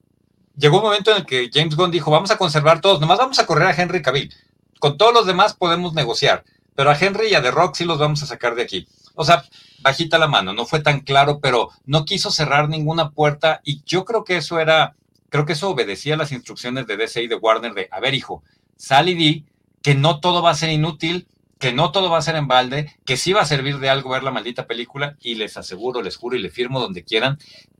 [0.57, 3.39] llegó un momento en el que James Gunn dijo, vamos a conservar todos, nomás vamos
[3.39, 4.35] a correr a Henry Cavill.
[4.81, 7.99] Con todos los demás podemos negociar, pero a Henry y a The Rock sí los
[7.99, 8.89] vamos a sacar de aquí.
[9.21, 9.45] O sea,
[9.81, 14.05] bajita la mano, no fue tan claro, pero no quiso cerrar ninguna puerta y yo
[14.05, 14.95] creo que eso era
[15.29, 18.45] creo que eso obedecía las instrucciones de DC y de Warner de, a ver, hijo,
[18.77, 19.45] sal y di
[19.83, 21.27] que no todo va a ser inútil,
[21.59, 24.11] que no todo va a ser en balde, que sí va a servir de algo
[24.11, 27.39] ver la maldita película y les aseguro, les juro y les firmo donde quieran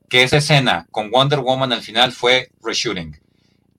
[0.09, 3.17] que esa escena con Wonder Woman al final fue reshooting.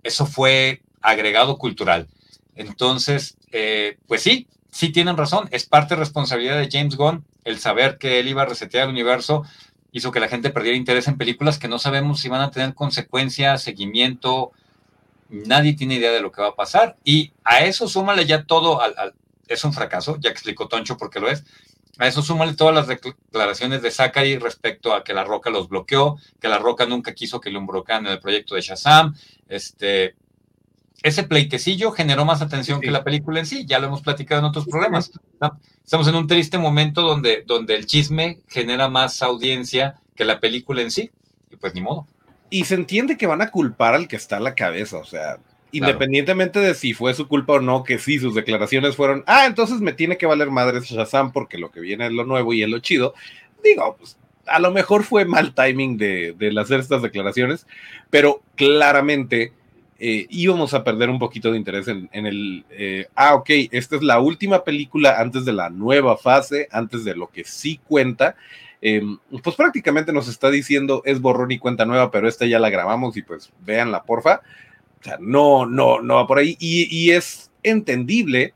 [0.02, 2.08] Eso fue agregado cultural.
[2.56, 7.60] Entonces, eh, pues sí, sí tienen razón, es parte de responsabilidad de James Gunn el
[7.60, 9.44] saber que él iba a resetear el universo,
[9.92, 12.74] hizo que la gente perdiera interés en películas que no sabemos si van a tener
[12.76, 14.52] consecuencias, seguimiento,
[15.30, 16.98] nadie tiene idea de lo que va a pasar.
[17.04, 19.14] Y a eso súmale ya todo, al,
[19.48, 21.44] es un fracaso, ya explicó Toncho por qué lo es.
[21.98, 26.18] A eso súmale todas las declaraciones de Zachary respecto a que La Roca los bloqueó,
[26.40, 29.16] que La Roca nunca quiso que lo involucraran en el proyecto de Shazam.
[29.50, 30.16] Este,
[31.02, 34.46] ese pleitecillo generó más atención que la película en sí, ya lo hemos platicado en
[34.46, 35.12] otros programas.
[35.84, 40.82] Estamos en un triste momento donde, donde el chisme genera más audiencia que la película
[40.82, 41.12] en sí,
[41.50, 42.08] y pues ni modo.
[42.50, 45.38] Y se entiende que van a culpar al que está a la cabeza, o sea,
[45.72, 49.80] independientemente de si fue su culpa o no, que sí, sus declaraciones fueron, ah, entonces
[49.80, 52.70] me tiene que valer madre Shazam porque lo que viene es lo nuevo y es
[52.70, 53.14] lo chido.
[53.64, 57.68] Digo, pues a lo mejor fue mal timing de, de hacer estas declaraciones,
[58.10, 59.54] pero claramente
[60.02, 64.02] eh, íbamos a perder un poquito de interés en, el, eh, ah, ok, esta es
[64.02, 68.36] la última película antes de la nueva fase, antes de lo que sí cuenta.
[68.82, 72.70] Em, pues prácticamente nos está diciendo es borrón y cuenta nueva, pero esta ya la
[72.70, 74.42] grabamos y pues véanla, porfa.
[75.02, 76.56] O sea, no, no, no va por ahí.
[76.60, 78.54] Y, es entendible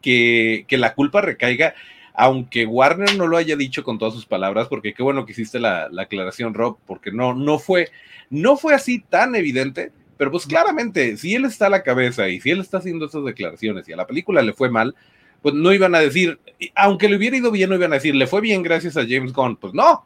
[0.00, 1.74] que, la culpa recaiga,
[2.14, 5.58] aunque Warner no lo haya dicho con todas sus palabras, porque qué bueno que hiciste
[5.58, 7.90] la, aclaración, Rob, porque no, no fue,
[8.30, 12.40] no fue así tan evidente, pero pues claramente, si él está a la cabeza y
[12.40, 14.94] si él está haciendo esas declaraciones y a la película le fue mal,
[15.40, 16.38] pues no iban a decir,
[16.74, 19.32] aunque le hubiera ido bien, no iban a decir, le fue bien gracias a James
[19.32, 19.56] Gunn.
[19.56, 20.04] Pues no,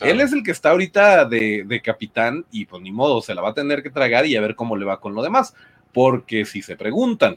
[0.00, 3.50] él es el que está ahorita de, capitán y pues ni modo, se la va
[3.50, 5.54] a tener que tragar y a ver cómo le va con lo demás.
[5.92, 7.36] Porque si se preguntan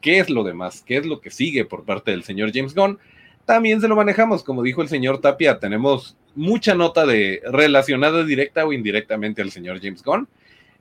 [0.00, 2.98] qué es lo demás, qué es lo que sigue por parte del señor James Gunn,
[3.44, 8.64] también se lo manejamos, como dijo el señor Tapia, tenemos mucha nota de relacionada directa
[8.64, 10.28] o indirectamente al señor James Gunn.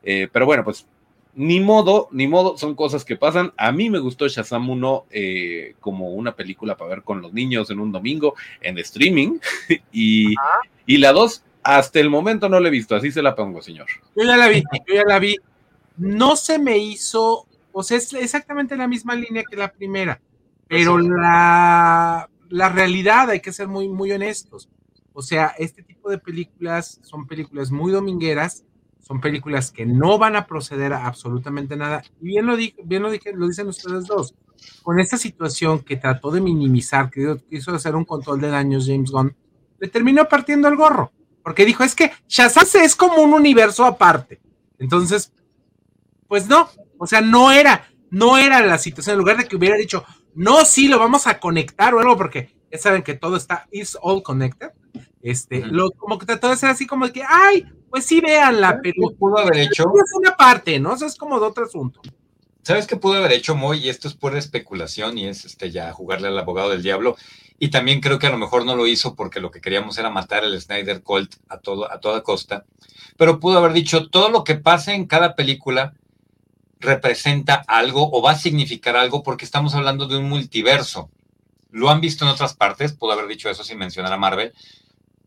[0.09, 0.87] Eh, pero bueno, pues
[1.35, 3.51] ni modo, ni modo, son cosas que pasan.
[3.57, 7.69] A mí me gustó Shazam 1 eh, como una película para ver con los niños
[7.71, 9.37] en un domingo en streaming.
[9.91, 10.33] y,
[10.85, 13.87] y la 2, hasta el momento no la he visto, así se la pongo, señor.
[14.15, 15.35] Yo ya la vi, yo ya la vi.
[15.97, 20.21] No se me hizo, o sea, es exactamente la misma línea que la primera,
[20.69, 24.69] pero la, la realidad, hay que ser muy, muy honestos.
[25.11, 28.63] O sea, este tipo de películas son películas muy domingueras
[29.07, 32.03] son películas que no van a proceder a absolutamente nada.
[32.21, 34.35] Y bien lo, bien lo, dije, lo dicen ustedes dos.
[34.83, 39.09] Con esta situación que trató de minimizar, que quiso hacer un control de daños James
[39.09, 39.33] Gunn,
[39.79, 41.13] le terminó partiendo el gorro.
[41.41, 44.41] Porque dijo, es que Shazam es como un universo aparte.
[44.77, 45.31] Entonces,
[46.27, 46.67] pues no,
[46.97, 50.03] o sea, no era, no era la situación, en lugar de que hubiera dicho,
[50.35, 53.97] no, sí, lo vamos a conectar o algo, porque ya saben que todo está, is
[54.01, 54.71] all connected.
[55.27, 58.79] Este, lo, como que trató de ser así como de que, ay, pues sí, véanla,
[58.81, 59.83] pero pudo haber hecho.
[59.83, 60.95] Es una parte, ¿no?
[60.95, 61.99] Eso es como de otro asunto.
[62.63, 63.79] ¿Sabes qué pudo haber hecho Moy?
[63.79, 67.17] Y esto es pura especulación y es este ya jugarle al abogado del diablo.
[67.59, 70.09] Y también creo que a lo mejor no lo hizo porque lo que queríamos era
[70.09, 72.63] matar el Snyder Colt a, todo, a toda costa.
[73.17, 75.93] Pero pudo haber dicho, todo lo que pase en cada película
[76.79, 81.09] representa algo o va a significar algo porque estamos hablando de un multiverso.
[81.69, 84.53] Lo han visto en otras partes, pudo haber dicho eso sin mencionar a Marvel,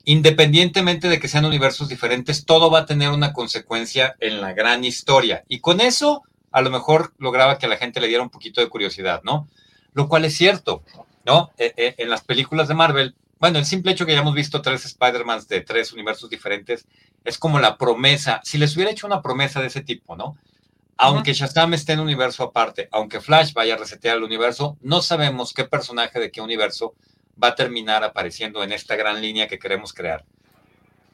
[0.05, 4.85] independientemente de que sean universos diferentes, todo va a tener una consecuencia en la gran
[4.85, 5.45] historia.
[5.49, 8.61] Y con eso, a lo mejor lograba que a la gente le diera un poquito
[8.61, 9.49] de curiosidad, ¿no?
[9.93, 10.83] Lo cual es cierto,
[11.25, 11.51] ¿no?
[11.59, 14.85] E, e, en las películas de Marvel, bueno, el simple hecho que hayamos visto tres
[14.85, 16.87] Spider-Mans de tres universos diferentes
[17.25, 20.37] es como la promesa, si les hubiera hecho una promesa de ese tipo, ¿no?
[20.97, 25.01] Aunque Shazam esté en un universo aparte, aunque Flash vaya a resetear el universo, no
[25.01, 26.95] sabemos qué personaje de qué universo
[27.43, 30.25] va a terminar apareciendo en esta gran línea que queremos crear.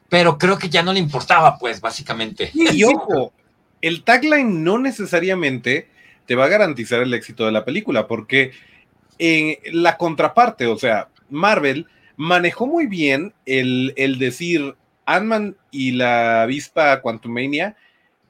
[0.09, 2.51] Pero creo que ya no le importaba, pues, básicamente.
[2.53, 3.33] Y ojo,
[3.81, 5.89] el tagline no necesariamente
[6.25, 8.51] te va a garantizar el éxito de la película, porque
[9.17, 16.43] en la contraparte, o sea, Marvel manejó muy bien el, el decir Ant-Man y la
[16.43, 17.75] avispa Quantumania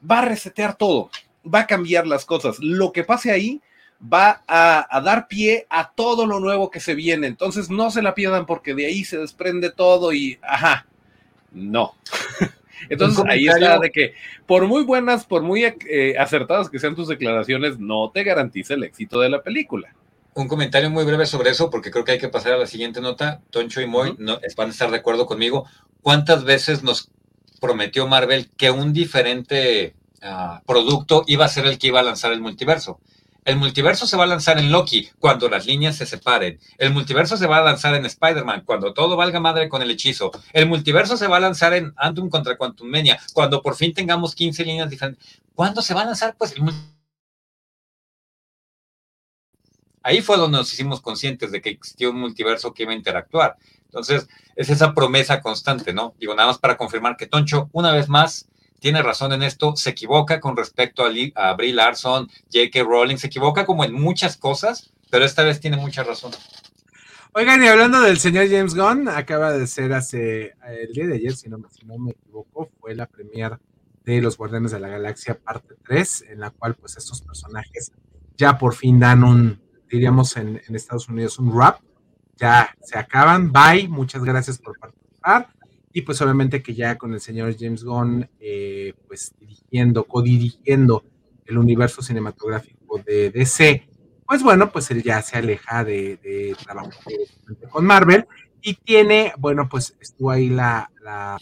[0.10, 1.10] va a resetear todo,
[1.44, 2.60] va a cambiar las cosas.
[2.60, 3.62] Lo que pase ahí
[4.02, 7.28] va a, dar pie a todo lo nuevo que se viene.
[7.28, 10.88] Entonces no se la pierdan porque de ahí se desprende todo y, ajá,
[11.52, 11.96] no.
[12.90, 14.14] Entonces ahí está de que
[14.46, 18.84] por muy buenas, por muy eh, acertadas que sean tus declaraciones, no te garantiza el
[18.84, 19.94] éxito de la película.
[20.36, 23.02] Un comentario muy breve sobre eso, porque creo que hay que pasar a la siguiente
[23.02, 23.42] nota.
[23.50, 25.66] Toncho y Moy no, van a estar de acuerdo conmigo.
[26.04, 27.10] ¿Cuántas veces nos
[27.60, 32.32] prometió Marvel que un diferente ah, producto iba a ser el que iba a lanzar
[32.32, 33.00] el multiverso.
[33.48, 36.60] El multiverso se va a lanzar en Loki cuando las líneas se separen.
[36.78, 40.32] El multiverso se va a lanzar en Spider-Man cuando todo valga madre con el hechizo.
[40.52, 44.36] El multiverso se va a lanzar en Antum contra Quantum Mania cuando por fin tengamos
[44.36, 45.42] 15 líneas diferentes.
[45.56, 46.36] ¿Cuándo se va a lanzar?
[46.38, 46.64] Pues el
[50.04, 53.56] Ahí fue donde nos hicimos conscientes de que existía un multiverso que iba a interactuar.
[53.86, 56.16] Entonces, es esa promesa constante, ¿no?
[56.20, 59.92] Digo, nada más para confirmar que Toncho, una vez más, tiene razón en esto, se
[59.92, 62.84] equivoca con respecto a, a Brie Larson, J.K.
[62.84, 66.32] Rowling, se equivoca como en muchas cosas, pero esta vez tiene mucha razón.
[67.34, 71.36] Oigan, y hablando del señor James Gunn, acaba de ser hace el día de ayer,
[71.36, 73.58] si no, me equivoco, fue la premier
[74.06, 77.92] de Los Guardianes de la Galaxia parte 3, en la cual pues estos personajes
[78.38, 81.80] ya por fin dan un, diríamos en, en Estados Unidos, un rap,
[82.38, 85.50] ya se acaban, bye, muchas gracias por participar,
[85.98, 91.04] y pues obviamente que ya con el señor James Gunn, eh, pues dirigiendo, codirigiendo
[91.44, 93.90] el universo cinematográfico de DC,
[94.28, 96.94] pues bueno, pues él ya se aleja de, trabajar
[97.72, 98.28] con Marvel
[98.62, 100.92] y tiene, bueno, pues estuvo ahí la,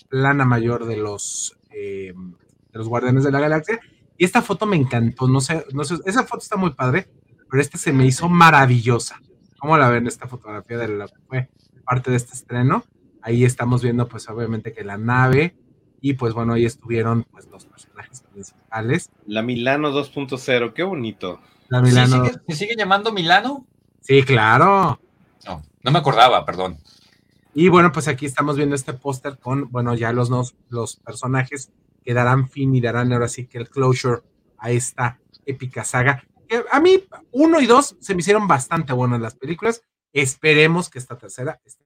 [0.08, 3.82] plana mayor de los, eh, de los Guardianes de la Galaxia
[4.18, 7.10] y esta foto me encantó, no sé, no sé, esa foto está muy padre,
[7.52, 9.20] pero esta se me hizo maravillosa.
[9.60, 11.50] ¿Cómo la ven esta fotografía de la fue
[11.84, 12.86] parte de este estreno?
[13.26, 15.56] Ahí estamos viendo pues obviamente que la nave
[16.00, 19.10] y pues bueno, ahí estuvieron pues los personajes principales.
[19.26, 21.42] La Milano 2.0, qué bonito.
[21.70, 22.24] La Milano.
[22.48, 23.66] ¿Se sigue, llamando Milano?
[24.02, 25.00] Sí, claro.
[25.44, 26.78] No, no me acordaba, perdón.
[27.56, 30.30] Y bueno, pues aquí estamos viendo este póster con, bueno, ya los,
[30.70, 31.72] los personajes
[32.04, 34.22] que darán fin y darán ahora sí que el closure
[34.60, 36.24] a esta épica saga.
[36.72, 39.82] a mí, uno y dos se me hicieron bastante buenas las películas.
[40.14, 41.85] Esperemos que esta tercera esté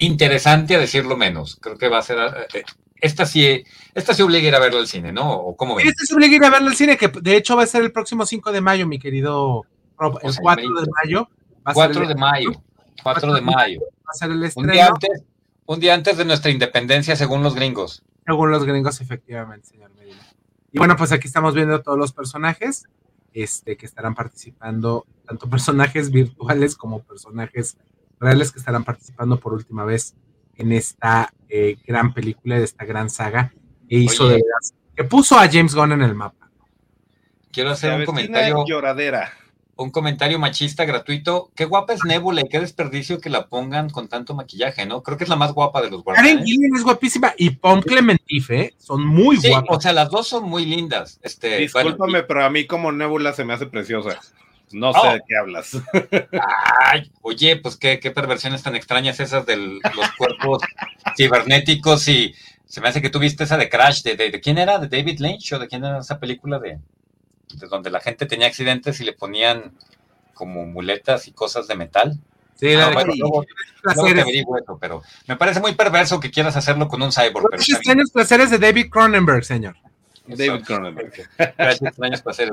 [0.00, 1.56] interesante a decirlo menos.
[1.60, 2.18] Creo que va a ser.
[2.52, 2.64] Eh,
[3.00, 5.32] esta sí, esta sí obliga a ir a verlo al cine, ¿no?
[5.32, 5.86] ¿O cómo ven?
[5.86, 7.82] Esta sí obliga a ir a verlo al cine, que de hecho va a ser
[7.82, 9.64] el próximo 5 de mayo, mi querido
[9.96, 10.18] Rob.
[10.22, 11.28] El 4 de mayo.
[11.72, 12.62] 4 de mayo.
[13.02, 13.80] 4 de mayo.
[13.80, 14.68] Va a ser el estreno.
[14.68, 15.22] Un día, antes,
[15.66, 18.02] un día antes de nuestra independencia, según los gringos.
[18.26, 20.26] Según los gringos, efectivamente, señor Medina.
[20.72, 22.84] Y bueno, pues aquí estamos viendo todos los personajes
[23.32, 27.76] este, que estarán participando, tanto personajes virtuales como personajes
[28.20, 30.14] reales que estarán participando por última vez
[30.56, 33.52] en esta eh, gran película, de esta gran saga
[33.88, 34.40] que hizo de
[34.94, 36.50] que puso a James Gunn en el mapa.
[37.50, 38.64] Quiero hacer un comentario.
[38.66, 39.32] Lloradera.
[39.76, 41.50] Un comentario machista gratuito.
[41.56, 45.02] Qué guapa es Nebula y qué desperdicio que la pongan con tanto maquillaje, ¿no?
[45.02, 46.32] Creo que es la más guapa de los guardianes.
[46.32, 48.74] Karen Gillian es guapísima y Pom Clementife ¿eh?
[48.76, 49.78] son muy sí, guapas.
[49.78, 51.18] O sea, las dos son muy lindas.
[51.22, 54.20] Este, Discúlpame, pero a mí como Nebula se me hace preciosa.
[54.72, 55.76] No sé de qué hablas.
[56.84, 60.62] Ay, oye, pues qué, qué perversiones tan extrañas esas de los cuerpos
[61.16, 62.34] cibernéticos y
[62.66, 64.78] se me hace que tú viste esa de Crash, de, de, quién era?
[64.78, 66.78] ¿De David Lynch o de quién era esa película de,
[67.54, 69.76] de donde la gente tenía accidentes y le ponían
[70.34, 72.20] como muletas y cosas de metal?
[72.54, 73.04] Sí, la ah,
[73.94, 77.46] eso, pero me parece muy perverso que quieras hacerlo con un cyborg.
[77.56, 79.76] Los placeres de David Cronenberg, señor.
[80.36, 81.12] David Cronenberg.
[81.58, 81.96] Gracias,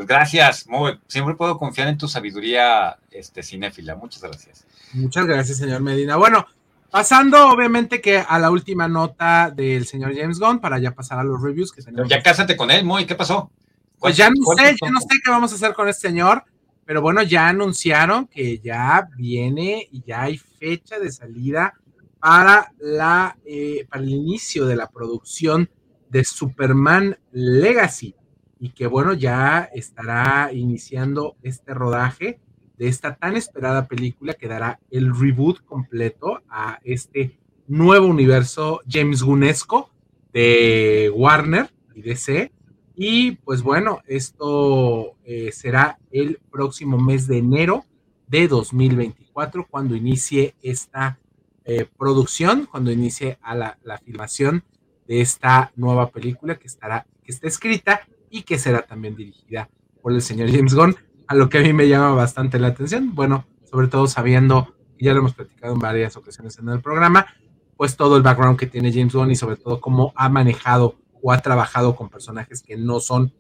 [0.06, 0.68] Gracias,
[1.08, 3.96] Siempre puedo confiar en tu sabiduría este, cinéfila.
[3.96, 4.66] Muchas gracias.
[4.94, 6.16] Muchas gracias, señor Medina.
[6.16, 6.46] Bueno,
[6.90, 11.24] pasando obviamente que a la última nota del señor James Gunn para ya pasar a
[11.24, 12.10] los reviews que tenemos.
[12.10, 13.06] Ya cásate con él, Moy.
[13.06, 13.52] ¿Qué pasó?
[14.00, 16.44] Pues ya no sé, ya no sé qué vamos a hacer con este señor,
[16.86, 21.74] pero bueno, ya anunciaron que ya viene y ya hay fecha de salida
[22.20, 25.70] para la eh, para el inicio de la producción
[26.10, 28.16] de Superman Legacy
[28.60, 32.40] y que bueno, ya estará iniciando este rodaje
[32.78, 37.38] de esta tan esperada película que dará el reboot completo a este
[37.68, 39.92] nuevo universo James Gunesco
[40.34, 42.52] de Warner y DC.
[42.96, 47.86] Y pues bueno, esto eh, será el próximo mes de enero
[48.28, 51.20] de 2024 cuando inicie esta
[51.66, 54.64] eh, producción, cuando inicie a la, la, filmación
[55.08, 59.70] de esta nueva película que estará, que está escrita y que será también dirigida
[60.02, 60.96] por el señor James Gunn,
[61.28, 63.16] a lo que a mí me llama bastante la atención.
[63.16, 67.28] Bueno, sobre todo sabiendo, y ya lo hemos platicado en varias ocasiones en el programa,
[67.76, 71.32] pues todo el background que tiene James Gunn y sobre todo cómo ha manejado o
[71.32, 73.34] ha trabajado con personajes que no son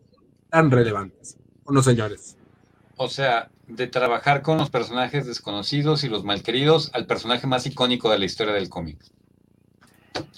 [0.49, 1.37] tan relevantes.
[1.63, 2.37] ¿O señores?
[2.95, 8.09] O sea, de trabajar con los personajes desconocidos y los malqueridos al personaje más icónico
[8.09, 8.97] de la historia del cómic.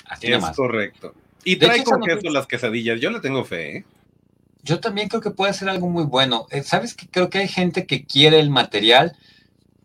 [0.06, 1.14] Así es correcto.
[1.44, 3.00] Y trae con queso las quesadillas.
[3.00, 3.86] Yo le tengo fe, ¿eh?
[4.62, 6.46] Yo también creo que puede ser algo muy bueno.
[6.52, 9.16] Eh, Sabes que creo que hay gente que quiere el material,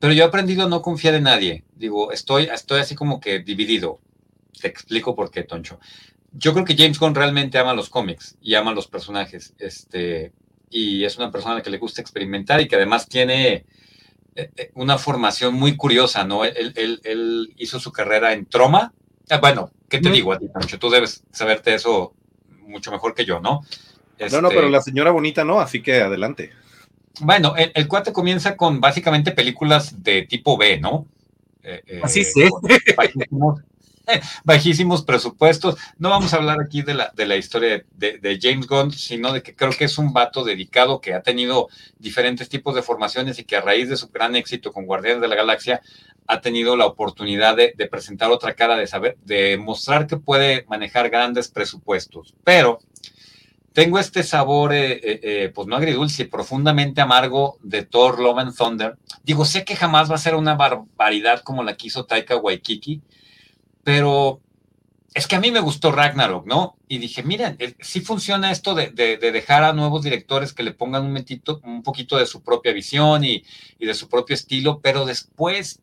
[0.01, 1.65] pero yo he aprendido a no confiar en nadie.
[1.77, 4.01] Digo, estoy, estoy así como que dividido.
[4.61, 5.79] Te explico por qué, Toncho.
[6.33, 9.55] Yo creo que James Gunn realmente ama los cómics y ama los personajes.
[9.59, 10.33] Este,
[10.71, 13.65] y es una persona a la que le gusta experimentar y que además tiene
[14.35, 16.45] eh, eh, una formación muy curiosa, ¿no?
[16.45, 18.93] Él, él, él hizo su carrera en Troma.
[19.31, 20.79] Ah, bueno, ¿qué te digo a ti, Toncho?
[20.79, 22.15] Tú debes saberte eso
[22.67, 23.63] mucho mejor que yo, ¿no?
[24.31, 26.53] No, no, pero este la señora bonita no, así que adelante.
[27.21, 31.07] Bueno, el, cuate comienza con básicamente películas de tipo B, ¿no?
[31.63, 32.49] Eh, así eh, sí.
[34.45, 35.77] Bajísimos, presupuestos.
[35.99, 39.43] No vamos a hablar aquí de la, de la historia de, James Gunn, sino de
[39.43, 41.69] que creo que es un vato dedicado que ha tenido
[41.99, 45.29] diferentes tipos de formaciones y que a raíz de su gran éxito con Guardianes de
[45.29, 45.81] la Galaxia
[46.27, 51.11] ha tenido la oportunidad de, presentar otra cara, de saber, de mostrar que puede manejar
[51.11, 52.35] grandes presupuestos.
[52.45, 52.81] Pero
[53.73, 58.57] tengo este sabor, eh, eh, eh, pues no agridulce, profundamente amargo de Thor Love and
[58.57, 58.97] Thunder.
[59.23, 63.03] Digo, sé que jamás va a ser una barbaridad como la que hizo Taika Waikiki,
[63.83, 64.41] pero
[65.13, 66.77] es que a mí me gustó Ragnarok, ¿no?
[66.89, 71.25] Y dije, miren, sí funciona esto de, dejar a nuevos directores que le pongan un,
[71.63, 73.45] un poquito de su propia visión y
[73.79, 75.81] de su propio estilo, pero después,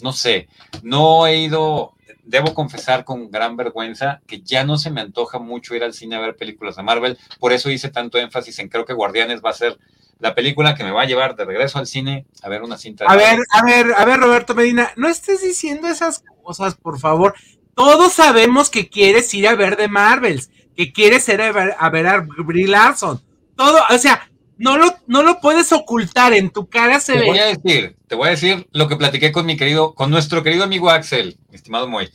[0.00, 0.48] no sé,
[0.82, 5.74] no he ido debo confesar con gran vergüenza que ya no se me antoja mucho
[5.74, 8.84] ir al cine a ver películas de Marvel, por eso hice tanto énfasis en creo
[8.84, 9.78] que Guardianes va a ser
[10.22, 13.04] la película que me va a llevar de regreso al cine a ver una cinta.
[13.06, 17.34] a ver, a ver, a ver, Roberto Medina, no estés diciendo esas cosas, por favor.
[17.74, 21.90] Todos sabemos que quieres ir a ver de Marvels, que quieres ir a ver a,
[21.90, 23.20] ver a Brie Larson.
[23.56, 24.30] Todo, o sea,
[24.62, 28.14] no lo, no lo puedes ocultar, en tu cara se te voy a decir, te
[28.14, 31.88] voy a decir lo que platiqué con mi querido, con nuestro querido amigo Axel, estimado
[31.88, 32.10] Moy.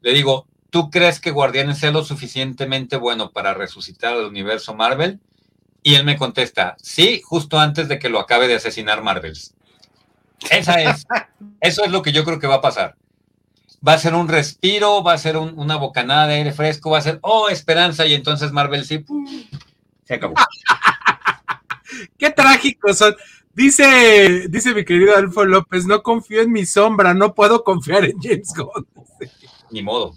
[0.00, 5.20] Le digo, ¿tú crees que Guardianes sea lo suficientemente bueno para resucitar al universo Marvel?
[5.82, 9.52] Y él me contesta, sí, justo antes de que lo acabe de asesinar Marvels.
[10.50, 11.06] Esa es,
[11.60, 12.96] eso es lo que yo creo que va a pasar.
[13.86, 17.02] Va a ser un respiro, va a ser una bocanada de aire fresco, va a
[17.02, 19.04] ser, oh, esperanza, y entonces Marvel sí,
[20.04, 20.34] se acabó.
[22.18, 23.14] Qué trágicos son.
[23.52, 28.20] Dice, dice mi querido Alfo López, no confío en mi sombra, no puedo confiar en
[28.20, 28.86] James Gunn.
[29.70, 30.14] Ni modo.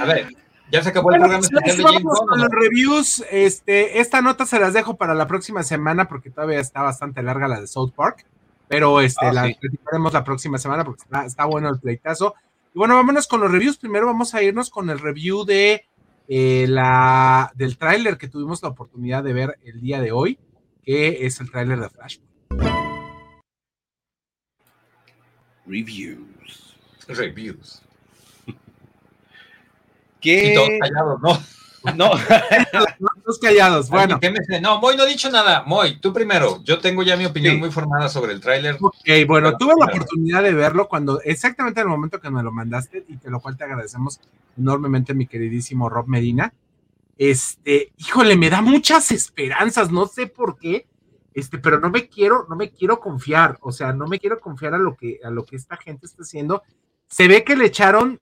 [0.00, 0.28] A ver,
[0.70, 4.96] ya se acabó el programa pues, Con los reviews, este, esta nota se las dejo
[4.96, 8.26] para la próxima semana porque todavía está bastante larga la de South Park,
[8.68, 12.34] pero este, ah, la platicaremos la próxima semana porque está, bueno el pleitazo.
[12.74, 13.78] Y bueno, vámonos con los reviews.
[13.78, 15.86] Primero vamos a irnos con el review de
[16.28, 20.38] eh, la, del tráiler que tuvimos la oportunidad de ver el día de hoy,
[20.82, 22.18] que es el tráiler de Flash.
[25.66, 26.76] Reviews.
[27.08, 27.82] Reviews.
[30.20, 30.54] ¿Qué?
[30.54, 31.92] todos callados, ¿no?
[31.94, 32.10] No,
[33.26, 33.90] todos callados.
[33.90, 34.20] Bueno.
[34.62, 35.64] No, Moy no ha dicho nada.
[35.66, 36.62] Moy, tú primero.
[36.62, 38.78] Yo tengo ya mi opinión muy formada sobre el tráiler.
[38.80, 42.52] Ok, bueno, tuve la oportunidad de verlo cuando, exactamente en el momento que me lo
[42.52, 44.20] mandaste, y de lo cual te agradecemos
[44.56, 46.54] enormemente, mi queridísimo Rob Medina.
[47.18, 50.86] Este, híjole, me da muchas esperanzas, no sé por qué,
[51.34, 54.74] este, pero no me quiero, no me quiero confiar, o sea, no me quiero confiar
[54.74, 56.62] a lo que, a lo que esta gente está haciendo.
[57.08, 58.20] Se ve que le echaron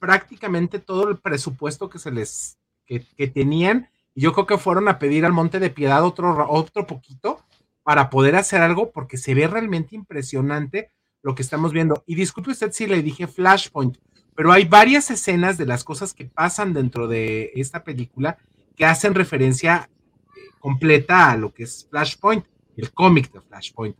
[0.00, 4.88] prácticamente todo el presupuesto que se les, que, que tenían, y yo creo que fueron
[4.88, 7.44] a pedir al Monte de Piedad otro, otro poquito
[7.82, 10.90] para poder hacer algo, porque se ve realmente impresionante
[11.22, 12.02] lo que estamos viendo.
[12.06, 13.98] Y disculpe usted si le dije Flashpoint,
[14.34, 18.38] pero hay varias escenas de las cosas que pasan dentro de esta película
[18.76, 22.44] que hacen referencia eh, completa a lo que es Flashpoint,
[22.76, 23.96] el cómic de Flashpoint,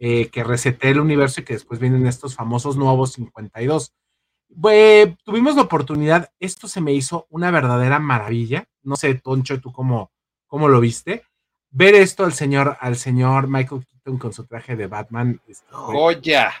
[0.00, 3.92] eh, que reseté el universo y que después vienen estos famosos nuevos 52.
[5.24, 8.66] Tuvimos la oportunidad, esto se me hizo una verdadera maravilla.
[8.82, 10.12] No sé, Toncho, tú cómo,
[10.46, 11.24] cómo lo viste.
[11.70, 15.40] Ver esto al señor, al señor Michael Keaton con su traje de Batman.
[15.70, 16.52] ¡Joya!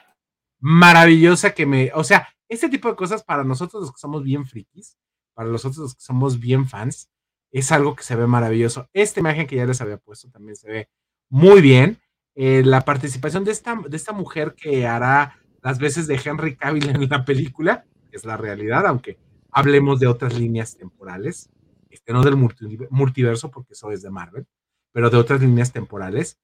[0.60, 4.46] Maravillosa que me, o sea, este tipo de cosas para nosotros los que somos bien
[4.46, 4.96] frikis,
[5.34, 7.10] para nosotros los que somos bien fans,
[7.50, 8.88] es algo que se ve maravilloso.
[8.92, 10.88] Esta imagen que ya les había puesto también se ve
[11.28, 11.98] muy bien.
[12.34, 16.88] Eh, la participación de esta, de esta mujer que hará las veces de Henry Cavill
[16.88, 19.18] en la película, es la realidad, aunque
[19.50, 21.50] hablemos de otras líneas temporales,
[21.88, 24.46] este, no del multiverso, porque eso es de Marvel,
[24.92, 26.38] pero de otras líneas temporales.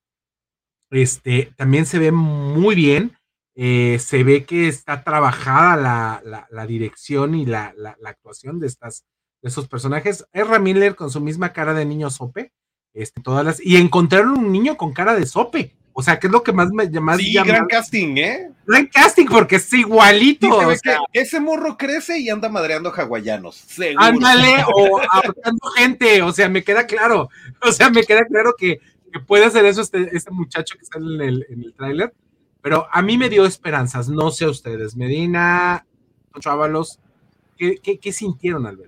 [0.90, 3.16] Este, también se ve muy bien,
[3.54, 9.04] eh, se ve que está trabajada la, dirección y la, actuación de, estas,
[9.42, 10.26] de estos personajes.
[10.32, 12.52] Ezra Miller con su misma cara de niño sope,
[12.94, 15.77] este, todas las, y encontraron un niño con cara de sope.
[15.98, 17.16] O sea, que es lo que más me llama.
[17.16, 18.52] Sí, gran casting, ¿eh?
[18.64, 20.70] Gran casting, porque es igualito.
[21.12, 23.56] ese morro crece y anda madreando hawaianos.
[23.56, 24.04] Seguro.
[24.04, 26.22] Ándale, o ahorcando gente.
[26.22, 27.30] O sea, me queda claro.
[27.60, 28.78] O sea, me queda claro que,
[29.26, 32.14] puede hacer eso este, este, muchacho que está en el, en el tráiler.
[32.62, 34.08] Pero a mí me dio esperanzas.
[34.08, 34.94] No sé ustedes.
[34.94, 35.84] Medina,
[36.38, 37.00] Chávalos,
[37.56, 38.87] ¿qué, qué, qué sintieron al ver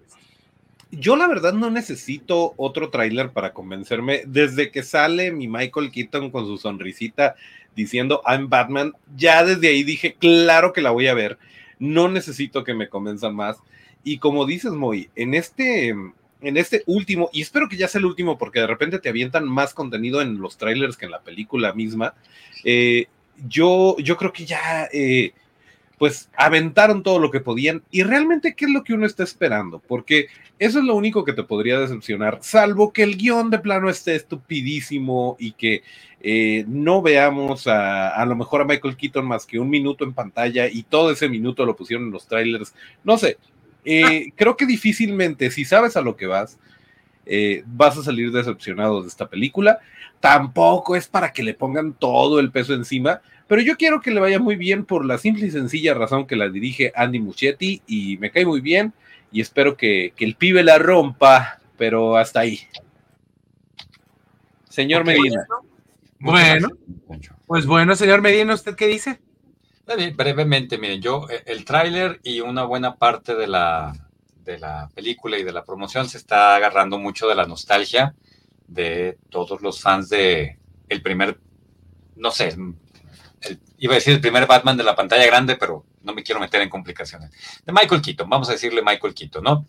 [0.91, 4.23] yo la verdad no necesito otro tráiler para convencerme.
[4.27, 7.37] Desde que sale mi Michael Keaton con su sonrisita
[7.77, 11.39] diciendo I'm Batman, ya desde ahí dije, claro que la voy a ver.
[11.79, 13.59] No necesito que me convenzan más.
[14.03, 18.07] Y como dices, Moy, en este, en este último, y espero que ya sea el
[18.07, 21.73] último porque de repente te avientan más contenido en los trailers que en la película
[21.73, 22.15] misma,
[22.65, 23.07] eh,
[23.49, 24.89] yo, yo creo que ya...
[24.93, 25.33] Eh,
[26.01, 27.83] pues aventaron todo lo que podían.
[27.91, 30.29] Y realmente qué es lo que uno está esperando, porque
[30.59, 34.15] eso es lo único que te podría decepcionar, salvo que el guion de plano esté
[34.15, 35.83] estupidísimo y que
[36.23, 40.15] eh, no veamos a, a lo mejor a Michael Keaton más que un minuto en
[40.15, 42.75] pantalla y todo ese minuto lo pusieron en los trailers,
[43.05, 43.37] no sé,
[43.85, 46.59] eh, creo que difícilmente, si sabes a lo que vas,
[47.27, 49.81] eh, vas a salir decepcionado de esta película.
[50.19, 53.21] Tampoco es para que le pongan todo el peso encima,
[53.51, 56.37] pero yo quiero que le vaya muy bien por la simple y sencilla razón que
[56.37, 58.93] la dirige Andy Muschietti y me cae muy bien
[59.33, 62.61] y espero que, el pibe la rompa, pero hasta ahí.
[64.69, 65.49] Señor Medina.
[66.21, 66.69] Bueno,
[67.49, 69.19] pues bueno, señor Medina, ¿usted qué dice?
[70.15, 73.93] Brevemente, miren, yo eh, el tráiler y una buena parte de la,
[74.45, 78.15] de la película y de la promoción se está agarrando mucho de la nostalgia
[78.69, 80.57] de todos los fans de
[80.89, 81.41] el primer,
[82.15, 82.57] no sé,
[83.81, 86.61] iba a decir el primer Batman de la pantalla grande, pero no me quiero meter
[86.61, 87.31] en complicaciones.
[87.65, 89.67] De Michael Keaton, vamos a decirle Michael Keaton, ¿no?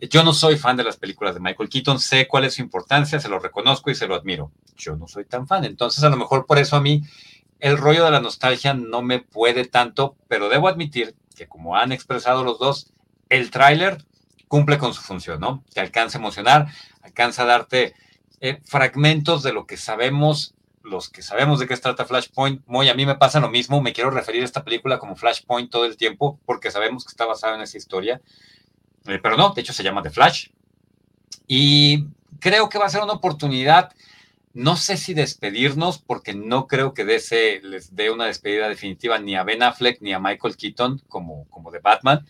[0.00, 3.20] Yo no soy fan de las películas de Michael Keaton, sé cuál es su importancia,
[3.20, 4.50] se lo reconozco y se lo admiro.
[4.78, 7.02] Yo no soy tan fan, entonces a lo mejor por eso a mí
[7.58, 11.92] el rollo de la nostalgia no me puede tanto, pero debo admitir que como han
[11.92, 12.94] expresado los dos,
[13.28, 14.06] el tráiler
[14.48, 15.62] cumple con su función, ¿no?
[15.74, 16.68] Te alcanza a emocionar,
[17.02, 17.94] alcanza a darte
[18.40, 22.88] eh, fragmentos de lo que sabemos los que sabemos de qué se trata Flashpoint, muy
[22.88, 25.84] a mí me pasa lo mismo, me quiero referir a esta película como Flashpoint todo
[25.84, 28.20] el tiempo, porque sabemos que está basada en esa historia,
[29.06, 30.48] eh, pero no, de hecho se llama The Flash.
[31.46, 32.06] Y
[32.38, 33.92] creo que va a ser una oportunidad,
[34.52, 39.36] no sé si despedirnos, porque no creo que DC les dé una despedida definitiva ni
[39.36, 42.26] a Ben Affleck ni a Michael Keaton como, como de Batman,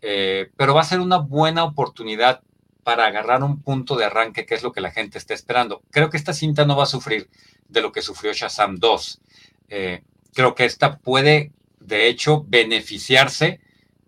[0.00, 2.42] eh, pero va a ser una buena oportunidad
[2.84, 5.82] para agarrar un punto de arranque que es lo que la gente está esperando.
[5.90, 7.28] Creo que esta cinta no va a sufrir
[7.68, 9.20] de lo que sufrió Shazam 2.
[9.68, 10.02] Eh,
[10.34, 13.60] creo que esta puede, de hecho, beneficiarse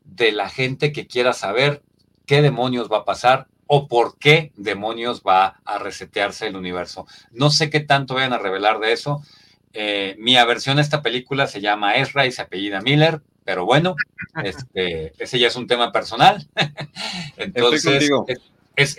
[0.04, 1.82] de la gente que quiera saber
[2.26, 7.06] qué demonios va a pasar o por qué demonios va a resetearse el universo.
[7.30, 9.22] No sé qué tanto vayan a revelar de eso.
[9.72, 13.94] Eh, mi aversión a esta película se llama Ezra y se apellida Miller, pero bueno,
[14.44, 16.48] este, ese ya es un tema personal.
[17.36, 18.11] Entonces,
[18.76, 18.96] es,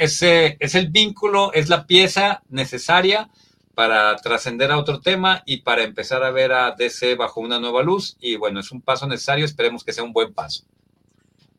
[0.60, 3.30] es, el vínculo, es la pieza necesaria
[3.74, 7.84] para trascender a otro tema y para empezar a ver a DC bajo una nueva
[7.84, 8.18] luz.
[8.20, 10.64] Y bueno, es un paso necesario, esperemos que sea un buen paso.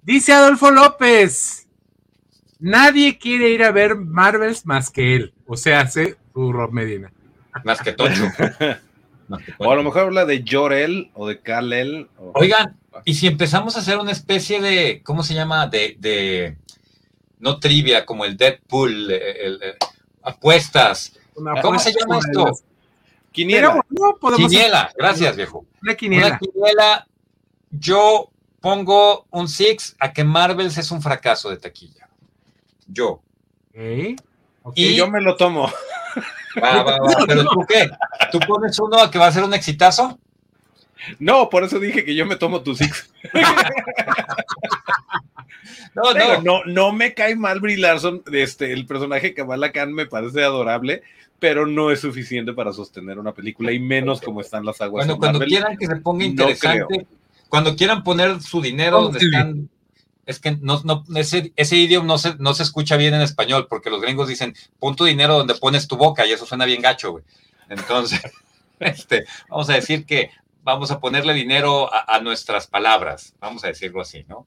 [0.02, 1.68] Dice Adolfo López,
[2.58, 7.12] nadie quiere ir a ver Marvels más que él, o sea, hace tu Rob Medina.
[7.64, 8.24] Más que Tocho.
[9.58, 12.08] o a lo mejor habla de Jorel o de Kalel.
[12.34, 15.66] Oigan, y si empezamos a hacer una especie de, ¿cómo se llama?
[15.66, 16.56] De, de
[17.38, 19.60] no trivia, como el Deadpool, el,
[20.22, 22.52] apuestas ¿Cómo se llama esto?
[23.32, 23.84] Quiniela.
[24.36, 25.64] quiniela, gracias, viejo.
[25.82, 26.26] Una quiniela.
[26.26, 27.06] Una quiniela.
[27.70, 28.30] Yo
[28.60, 32.08] pongo un six a que Marvels es un fracaso de taquilla.
[32.86, 33.22] Yo.
[34.74, 35.70] Y yo me lo tomo.
[36.62, 36.98] Va, va, va.
[37.26, 37.90] ¿Pero tú qué?
[38.30, 40.18] ¿Tú pones uno a que va a ser un exitazo?
[41.18, 43.10] No, por eso dije que yo me tomo tu six.
[45.94, 46.42] no, no.
[46.42, 48.22] no, no me cae mal Brie Larson.
[48.32, 51.02] Este, el personaje Kamala Khan me parece adorable,
[51.38, 55.06] pero no es suficiente para sostener una película y menos como están las aguas.
[55.06, 57.06] Bueno, cuando quieran que se ponga interesante,
[57.48, 59.68] cuando quieran poner su dinero donde están.
[60.24, 63.66] Es que no, no, ese, ese idioma no se, no se escucha bien en español,
[63.68, 66.80] porque los gringos dicen, pon tu dinero donde pones tu boca, y eso suena bien
[66.80, 67.24] gacho, güey.
[67.68, 68.22] Entonces,
[68.78, 70.30] este, vamos a decir que
[70.62, 74.46] vamos a ponerle dinero a, nuestras palabras, vamos a decirlo así, ¿no?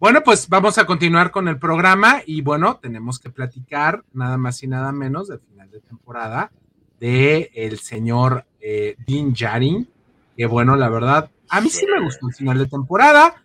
[0.00, 4.62] Bueno, pues vamos a continuar con el programa y bueno, tenemos que platicar nada más
[4.62, 6.50] y nada menos del final de temporada
[6.98, 9.86] de el señor eh, Dean Jarin,
[10.34, 13.44] que bueno, la verdad, a mí sí me gustó el final de temporada.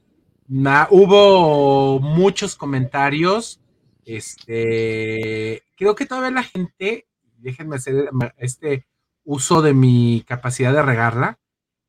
[0.92, 3.60] hubo muchos comentarios.
[4.06, 7.06] Este, creo que todavía la gente,
[7.38, 8.88] déjenme hacer este
[9.26, 11.38] uso de mi capacidad de regarla.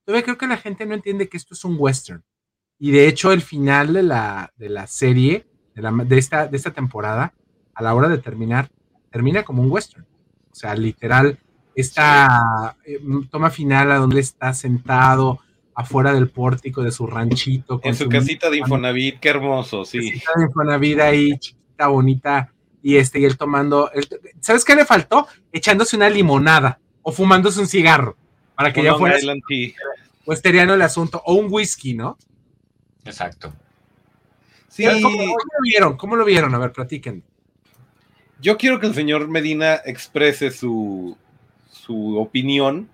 [0.05, 2.25] Todavía creo que la gente no entiende que esto es un western.
[2.79, 7.33] Y de hecho, el final de la, de la serie, de, esta, de esta temporada,
[7.74, 8.70] a la hora de terminar,
[9.11, 10.07] termina como un western.
[10.51, 11.39] O sea, literal,
[11.74, 13.01] esta eh,
[13.31, 15.41] toma final a donde está sentado
[15.74, 17.81] afuera del pórtico de su ranchito.
[17.85, 19.99] en su, casita de Infonavit, qué hermoso, sí.
[19.99, 22.53] Casita de Infonavit ahí, chiquita, bonita,
[22.83, 23.91] y este, y él tomando,
[24.41, 25.29] ¿sabes qué le faltó?
[25.53, 28.16] Echándose una limonada o fumándose un cigarro,
[28.55, 29.16] para que ya fuera
[30.24, 32.16] westeriano el asunto, o un whisky, ¿no?
[33.07, 33.52] Exacto.
[34.68, 34.84] Sí.
[35.02, 35.96] ¿Cómo, lo vieron?
[35.96, 36.54] ¿Cómo lo vieron?
[36.54, 37.22] A ver, platiquen.
[38.40, 41.16] Yo quiero que el señor Medina exprese su,
[41.70, 42.90] su opinión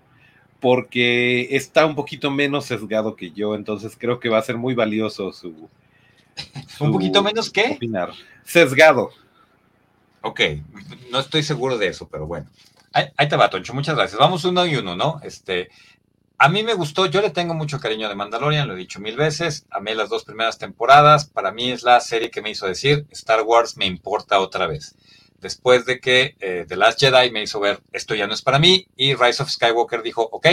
[0.61, 4.73] porque está un poquito menos sesgado que yo, entonces creo que va a ser muy
[4.73, 5.69] valioso su...
[6.79, 7.73] ¿Un poquito menos qué?
[7.75, 8.11] Opinar.
[8.45, 9.09] Sesgado.
[10.21, 10.39] Ok,
[11.11, 12.47] no estoy seguro de eso, pero bueno.
[12.93, 14.17] Ahí, te va, Toncho, muchas gracias.
[14.17, 15.19] Vamos uno y uno, ¿no?
[15.23, 15.69] Este,
[16.43, 19.15] a mí me gustó, yo le tengo mucho cariño de Mandalorian, lo he dicho mil
[19.15, 23.07] veces, amé las dos primeras temporadas, para mí es la serie que me hizo decir,
[23.11, 24.97] Star Wars me importa otra vez.
[25.39, 28.59] Después de que eh, The Last Jedi me hizo ver esto ya no es para
[28.59, 30.47] mí y Rise of Skywalker dijo, ok,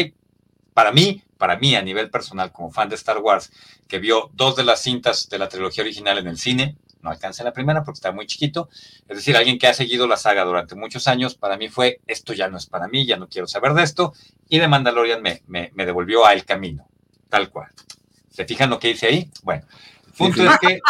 [0.74, 3.51] para mí, para mí a nivel personal como fan de Star Wars,
[3.88, 7.44] que vio dos de las cintas de la trilogía original en el cine, no alcancé
[7.44, 8.68] la primera porque está muy chiquito,
[9.09, 12.32] es decir, alguien que ha seguido la saga durante muchos años, para mí fue, esto
[12.32, 14.14] ya no es para mí, ya no quiero saber de esto,
[14.48, 16.86] y de Mandalorian me, me, me devolvió a el camino,
[17.28, 17.68] tal cual.
[18.30, 19.30] ¿Se fijan lo que dice ahí?
[19.42, 19.64] Bueno,
[20.20, 20.80] el punto es que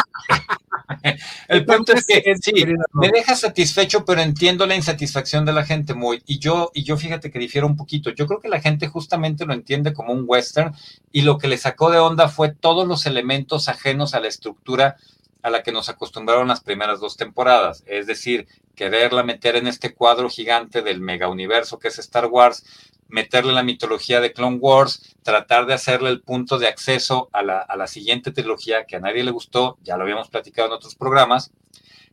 [1.48, 2.52] el punto es que sí,
[2.92, 6.22] me deja satisfecho, pero entiendo la insatisfacción de la gente muy.
[6.26, 8.10] Y yo, y yo fíjate que difiero un poquito.
[8.10, 10.74] Yo creo que la gente justamente lo entiende como un western
[11.12, 14.96] y lo que le sacó de onda fue todos los elementos ajenos a la estructura
[15.42, 17.82] a la que nos acostumbraron las primeras dos temporadas.
[17.86, 22.64] Es decir, quererla meter en este cuadro gigante del mega universo que es Star Wars,
[23.10, 27.86] meterle la mitología de Clone Wars, tratar de hacerle el punto de acceso a la,
[27.86, 31.50] siguiente trilogía que a nadie le gustó, ya lo habíamos platicado en otros programas,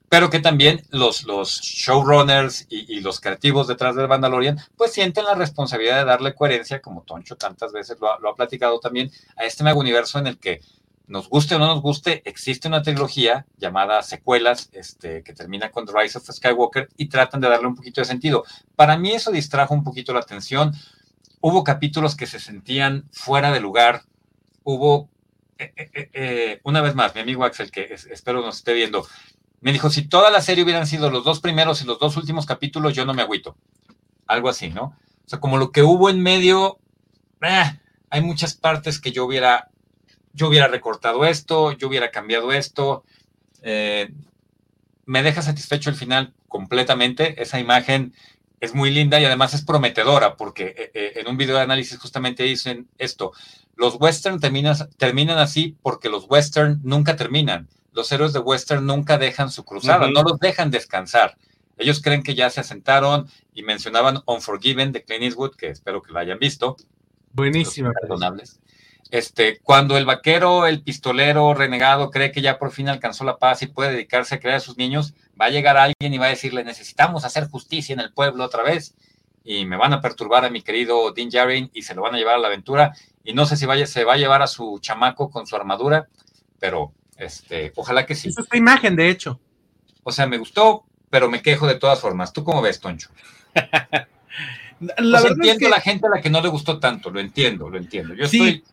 [0.09, 5.35] pero que también los, los showrunners y, los creativos detrás del Mandalorian, pues sienten la
[5.35, 9.81] responsabilidad de darle coherencia, como Toncho tantas veces lo ha, platicado también, a este nuevo
[9.81, 10.61] universo en el que
[11.07, 15.85] nos guste o no nos guste, existe una trilogía llamada Secuelas, este, que termina con
[15.85, 18.43] The Rise of Skywalker y tratan de darle un poquito de sentido.
[18.75, 20.73] Para mí eso distrajo un poquito la atención.
[21.39, 24.03] Hubo capítulos que se sentían fuera de lugar.
[24.63, 25.09] Hubo,
[25.57, 29.07] eh, eh, eh, una vez más, mi amigo Axel, que espero nos esté viendo,
[29.61, 32.45] me dijo, si toda la serie hubieran sido los dos primeros y los dos últimos
[32.45, 33.55] capítulos, yo no me agüito.
[34.27, 34.83] Algo así, ¿no?
[35.25, 36.79] O sea, como lo que hubo en medio,
[38.09, 39.69] hay muchas partes que yo hubiera
[40.37, 43.03] yo hubiera recortado esto, yo hubiera cambiado esto.
[43.63, 44.13] Eh,
[45.05, 47.41] me deja satisfecho el final completamente.
[47.41, 48.13] Esa imagen
[48.59, 51.97] es muy linda y además es prometedora porque eh, eh, en un video de análisis
[51.97, 53.31] justamente dicen esto.
[53.75, 57.67] Los western terminan, terminan así porque los western nunca terminan.
[57.91, 61.35] Los héroes de western nunca dejan su cruzada, no los dejan descansar.
[61.79, 66.11] Ellos creen que ya se asentaron y mencionaban Unforgiven de Clint Eastwood, que espero que
[66.11, 66.77] lo hayan visto.
[67.33, 67.91] Buenísimo.
[67.99, 68.59] Perdonables.
[69.09, 73.61] Este, cuando el vaquero, el pistolero renegado cree que ya por fin alcanzó la paz
[73.61, 76.29] y puede dedicarse a crear a sus niños, va a llegar alguien y va a
[76.29, 78.95] decirle, necesitamos hacer justicia en el pueblo otra vez
[79.45, 82.17] y me van a perturbar a mi querido Dean Jarin y se lo van a
[82.17, 82.93] llevar a la aventura
[83.23, 86.07] y no sé si vaya, se va a llevar a su chamaco con su armadura,
[86.59, 88.29] pero este, ojalá que sí.
[88.29, 89.39] Es esta imagen, de hecho.
[90.03, 92.33] O sea, me gustó, pero me quejo de todas formas.
[92.33, 93.09] ¿Tú cómo ves, Toncho?
[94.97, 98.13] la entiendo la gente a la que no le gustó tanto, lo entiendo, lo entiendo.
[98.13, 98.63] Yo estoy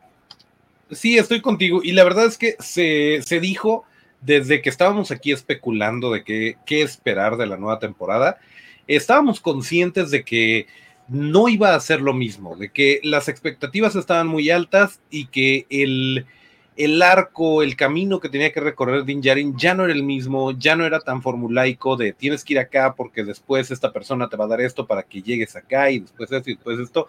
[0.91, 1.81] Sí, estoy contigo.
[1.83, 3.85] Y la verdad es que se, se dijo
[4.21, 8.39] desde que estábamos aquí especulando de qué, qué esperar de la nueva temporada,
[8.87, 10.67] estábamos conscientes de que
[11.09, 15.67] no iba a ser lo mismo, de que las expectativas estaban muy altas y que
[15.69, 16.27] el,
[16.77, 20.51] el arco, el camino que tenía que recorrer Din Djarin ya no era el mismo,
[20.53, 24.37] ya no era tan formulaico de tienes que ir acá porque después esta persona te
[24.37, 27.09] va a dar esto para que llegues acá y después esto y después esto.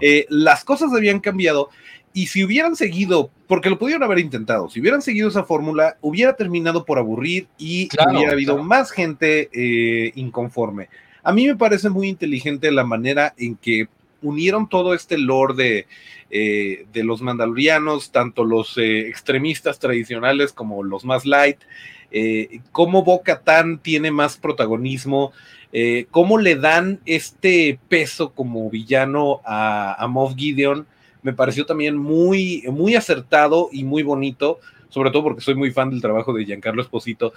[0.00, 1.70] Eh, las cosas habían cambiado
[2.12, 6.34] y si hubieran seguido, porque lo pudieron haber intentado, si hubieran seguido esa fórmula, hubiera
[6.34, 10.88] terminado por aburrir y hubiera habido más gente eh, inconforme.
[11.22, 13.88] A mí me parece muy inteligente la manera en que
[14.22, 15.86] unieron todo este lore de,
[16.30, 21.58] eh, los mandalorianos, tanto los eh, extremistas tradicionales como los más light,
[22.10, 25.32] eh, cómo Boca Tan tiene más protagonismo,
[26.10, 30.86] cómo le dan este peso como villano a, a Moff Gideon,
[31.20, 34.58] me pareció también muy, muy acertado y muy bonito,
[34.88, 37.34] sobre todo porque soy muy fan del trabajo de Giancarlo Esposito.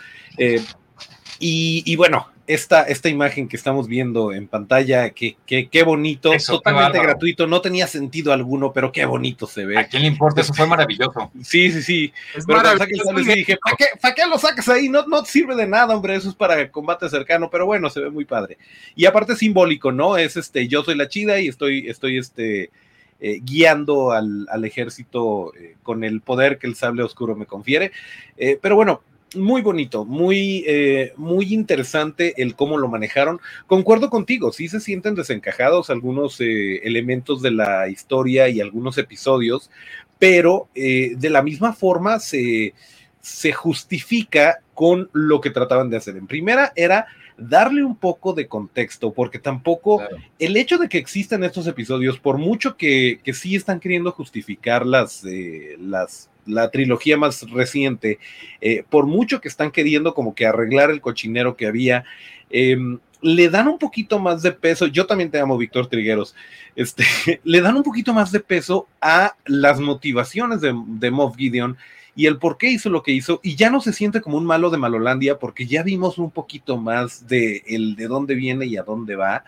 [1.40, 6.54] Y, bueno, esta, esta imagen que estamos viendo en pantalla, qué que, que bonito, Eso,
[6.54, 9.78] totalmente gratuito, no tenía sentido alguno, pero qué bonito se ve.
[9.78, 10.42] ¿A quién le importa?
[10.42, 11.32] Eso fue maravilloso.
[11.44, 12.14] Sí, sí, sí.
[12.36, 13.04] Es pero maravilloso.
[13.04, 14.90] Sales, dije, ¿para qué, ¿para qué lo sacas ahí?
[14.90, 18.10] No, no sirve de nada, hombre, eso es para combate cercano, pero bueno, se ve
[18.10, 18.58] muy padre.
[18.96, 20.18] Y aparte simbólico, ¿no?
[20.18, 22.72] Es este, yo soy la chida y estoy, estoy este,
[23.20, 27.92] eh, guiando al, al ejército eh, con el poder que el sable oscuro me confiere.
[28.38, 29.04] Eh, pero bueno,
[29.36, 33.40] muy bonito, muy, eh, muy interesante el cómo lo manejaron.
[33.68, 39.70] Concuerdo contigo, sí se sienten desencajados algunos eh, elementos de la historia y algunos episodios,
[40.18, 42.74] pero eh, de la misma forma se,
[43.22, 46.18] se justifica con lo que trataban de hacer.
[46.18, 47.08] En primera era
[47.40, 50.18] darle un poco de contexto, porque tampoco claro.
[50.38, 54.86] el hecho de que existan estos episodios, por mucho que, que sí están queriendo justificar
[54.86, 58.20] las, eh, las la trilogía más reciente,
[58.62, 62.06] eh, por mucho que están queriendo como que arreglar el cochinero que había,
[62.50, 62.78] eh,
[63.22, 66.36] le dan un poquito más de peso, yo también te amo, Víctor Trigueros,
[66.76, 67.04] este,
[67.44, 71.78] le dan un poquito más de peso a las motivaciones de, de Moff Gideon
[72.16, 74.46] y el por qué hizo lo que hizo, y ya no se siente como un
[74.46, 78.76] malo de Malolandia, porque ya vimos un poquito más de el de dónde viene y
[78.76, 79.46] a dónde va.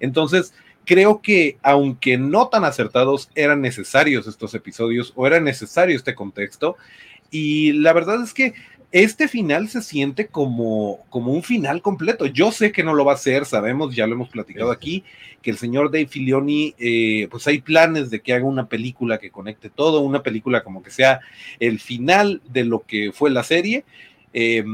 [0.00, 0.52] Entonces,
[0.84, 6.76] creo que aunque no tan acertados, eran necesarios estos episodios o era necesario este contexto.
[7.30, 8.54] Y la verdad es que
[8.92, 12.26] este final se siente como, como un final completo.
[12.26, 15.04] Yo sé que no lo va a ser, sabemos, ya lo hemos platicado aquí,
[15.42, 19.30] que el señor Dave Filioni, eh, pues hay planes de que haga una película que
[19.30, 21.20] conecte todo, una película como que sea
[21.60, 23.84] el final de lo que fue la serie,
[24.32, 24.64] eh,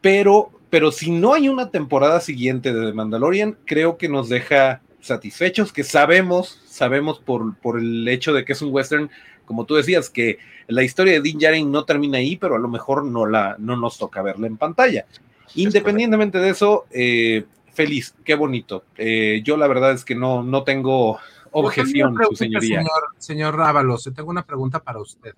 [0.00, 4.82] pero, pero si no hay una temporada siguiente de The Mandalorian, creo que nos deja
[5.00, 9.10] satisfechos, que sabemos, sabemos por, por el hecho de que es un western,
[9.44, 10.38] como tú decías, que
[10.68, 13.76] la historia de Dean Djarin no termina ahí, pero a lo mejor no, la, no
[13.76, 15.06] nos toca verla en pantalla.
[15.54, 18.84] Independientemente de eso, eh, feliz, qué bonito.
[18.96, 21.18] Eh, yo la verdad es que no, no tengo
[21.50, 22.78] objeción, su señoría.
[22.78, 25.34] Señor, señor Rábalos, tengo una pregunta para usted.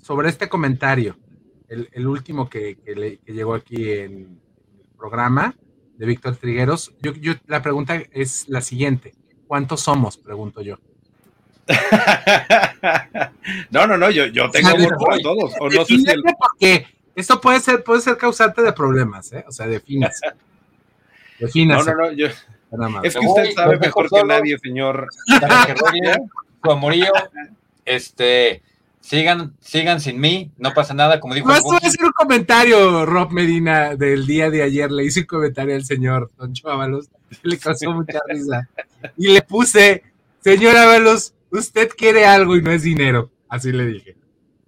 [0.00, 1.16] Sobre este comentario,
[1.68, 4.38] el, el último que, que, le, que, llegó aquí en
[4.78, 5.56] el programa
[5.96, 9.14] de Víctor Trigueros, yo, yo, la pregunta es la siguiente.
[9.46, 10.16] ¿Cuántos somos?
[10.16, 10.78] Pregunto yo.
[13.70, 15.52] no, no, no, yo, yo tengo amor por todos.
[15.60, 16.22] O no sé si el...
[16.22, 19.44] porque esto puede ser, puede ser causante de problemas, ¿eh?
[19.48, 20.26] O sea, defínase.
[21.38, 21.90] defínase.
[21.90, 22.28] No, no, no, yo.
[23.02, 25.08] Es que usted sabe mejor que nadie, señor.
[26.62, 27.12] Su amorío,
[27.84, 28.62] este,
[29.06, 31.48] sigan, sigan sin mí, no pasa nada, como dijo.
[31.48, 34.90] No, esto va a ser un comentario, Rob Medina, del día de ayer.
[34.90, 37.08] Le hice un comentario al señor Don Chávalos,
[37.42, 38.68] le causó mucha risa.
[39.16, 40.02] Y le puse,
[40.40, 43.30] señor Ábalos, usted quiere algo y no es dinero.
[43.48, 44.16] Así le dije.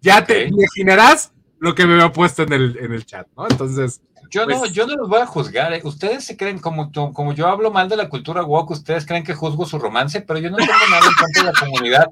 [0.01, 3.47] Ya te imaginarás lo que me había puesto en el, en el chat, ¿no?
[3.51, 4.01] Entonces.
[4.31, 5.73] Yo pues, no, yo no los voy a juzgar.
[5.73, 5.81] ¿eh?
[5.85, 9.35] Ustedes se creen, como, como yo hablo mal de la cultura woke, ustedes creen que
[9.35, 12.07] juzgo su romance, pero yo no tengo nada en contra de la comunidad.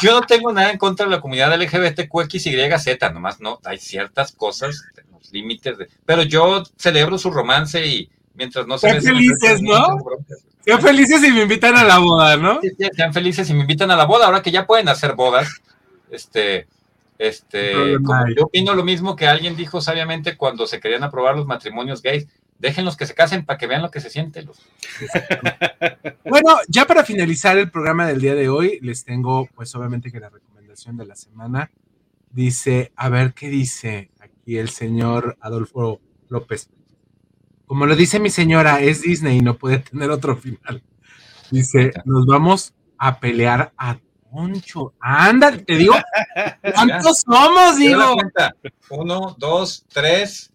[0.00, 4.84] Yo no tengo nada en contra de la comunidad LGBTQXYZ, nomás no, hay ciertas cosas,
[5.12, 9.98] los límites, de, pero yo celebro su romance y mientras no se Sean felices, ¿no?
[10.64, 12.60] Sean felices y me invitan a la boda, ¿no?
[12.62, 15.14] Sí, sí, sean felices y me invitan a la boda, ahora que ya pueden hacer
[15.14, 15.48] bodas,
[16.10, 16.68] este,
[17.18, 21.46] este, como yo opino lo mismo que alguien dijo sabiamente cuando se querían aprobar los
[21.46, 24.42] matrimonios gays, déjenlos que se casen para que vean lo que se siente.
[24.42, 24.60] Los...
[26.24, 30.20] bueno, ya para finalizar el programa del día de hoy, les tengo, pues obviamente que
[30.20, 31.70] la recomendación de la semana
[32.30, 36.70] dice, a ver qué dice aquí el señor Adolfo López.
[37.66, 40.82] Como lo dice mi señora, es Disney y no puede tener otro final.
[41.50, 43.98] Dice, nos vamos a pelear a
[44.30, 44.94] Poncho.
[45.00, 45.94] Anda, te digo,
[46.74, 47.76] ¿cuántos somos?
[47.76, 48.16] Digo.
[48.90, 50.52] Uno, dos, tres.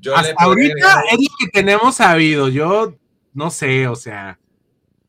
[0.00, 2.48] Yo Hasta ahorita es lo que tenemos sabido.
[2.48, 2.94] Yo
[3.32, 4.38] no sé, o sea.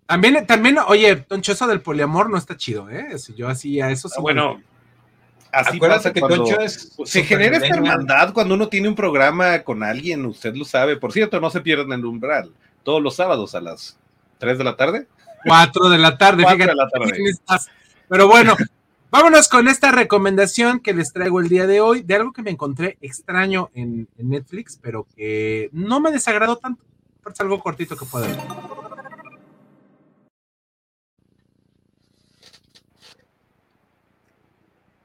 [0.05, 3.17] También, también, oye, Toncho, eso del poliamor no está chido, ¿eh?
[3.19, 4.21] Si yo así a eso sí.
[4.21, 4.61] Bueno,
[5.51, 6.95] así pasa que Toncho es.
[7.03, 10.95] Se genera esta hermandad cuando uno tiene un programa con alguien, usted lo sabe.
[10.95, 12.53] Por cierto, no se pierdan el umbral.
[12.83, 13.97] Todos los sábados a las
[14.37, 15.07] 3 de la tarde.
[15.45, 16.67] 4 de la tarde, fíjate.
[16.67, 17.17] De la tarde.
[18.09, 18.55] Pero bueno,
[19.11, 22.51] vámonos con esta recomendación que les traigo el día de hoy, de algo que me
[22.51, 26.83] encontré extraño en, Netflix, pero que no me desagradó tanto.
[27.29, 28.27] Es algo cortito que pueda.
[28.27, 28.37] ver.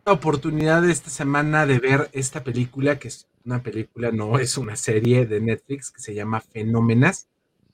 [0.05, 4.57] La oportunidad de esta semana de ver esta película, que es una película, no es
[4.57, 7.27] una serie de Netflix que se llama Fenómenas.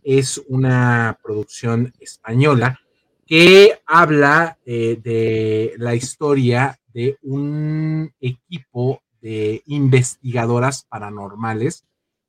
[0.02, 2.80] Es una producción española
[3.28, 11.84] que habla eh, de la historia de un equipo de investigadoras paranormales,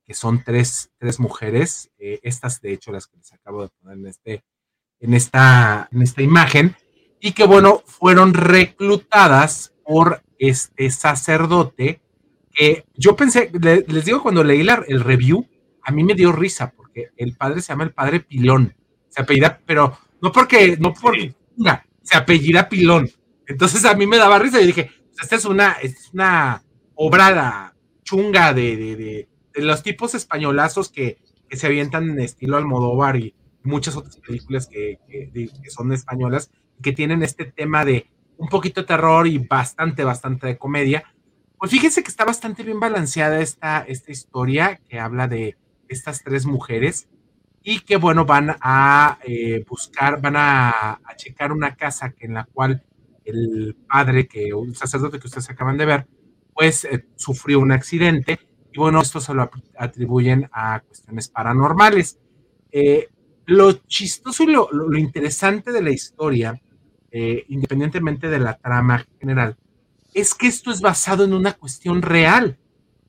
[0.06, 3.98] que son tres, tres mujeres, eh, estas de hecho las que les acabo de poner
[3.98, 4.44] en, este,
[5.00, 6.76] en, esta, en esta imagen,
[7.22, 12.02] y que bueno, fueron reclutadas por este sacerdote
[12.52, 13.50] que yo pensé,
[13.88, 15.48] les digo, cuando leí el review,
[15.82, 18.76] a mí me dio risa, porque el padre se llama el padre Pilón,
[19.08, 21.34] se apellida, pero no porque, no porque,
[22.04, 23.10] se apellida Pilón.
[23.48, 26.64] Entonces a mí me daba risa y dije, pues, esta es una, es una
[26.96, 29.28] obra chunga de, de, de,
[29.62, 35.00] los tipos españolazos que, que, se avientan en estilo Almodóvar y muchas otras películas que,
[35.08, 36.52] que, son españolas
[36.82, 41.04] que tienen este tema de un poquito de terror y bastante, bastante de comedia.
[41.58, 45.58] Pues fíjense que está bastante bien balanceada esta, esta historia que habla de
[45.90, 47.10] estas tres mujeres
[47.64, 52.84] y que bueno, van a eh, buscar, van a, checar una casa en la cual
[53.26, 56.08] el padre, que un sacerdote que ustedes acaban de ver,
[56.54, 58.40] pues eh, sufrió un accidente
[58.72, 62.20] y bueno, esto se lo atribuyen a cuestiones paranormales.
[62.72, 63.10] Eh,
[63.46, 66.62] lo chistoso y lo, lo, interesante de la historia,
[67.12, 69.58] independientemente de la trama general,
[70.14, 72.60] es que esto es basado en una cuestión real.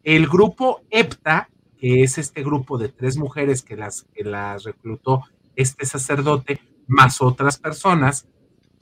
[0.02, 1.49] El grupo EPTA,
[1.80, 5.22] que es este grupo de tres mujeres que las, que las reclutó
[5.56, 8.26] este sacerdote, más otras personas,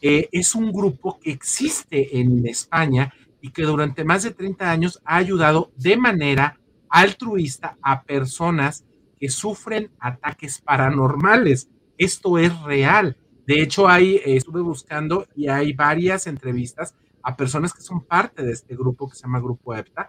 [0.01, 5.16] es un grupo que existe en España y que durante más de 30 años ha
[5.16, 8.84] ayudado de manera altruista a personas
[9.18, 11.68] que sufren ataques paranormales.
[11.96, 13.16] Esto es real.
[13.46, 18.42] De hecho, hay, eh, estuve buscando y hay varias entrevistas a personas que son parte
[18.42, 20.09] de este grupo que se llama Grupo EPTA.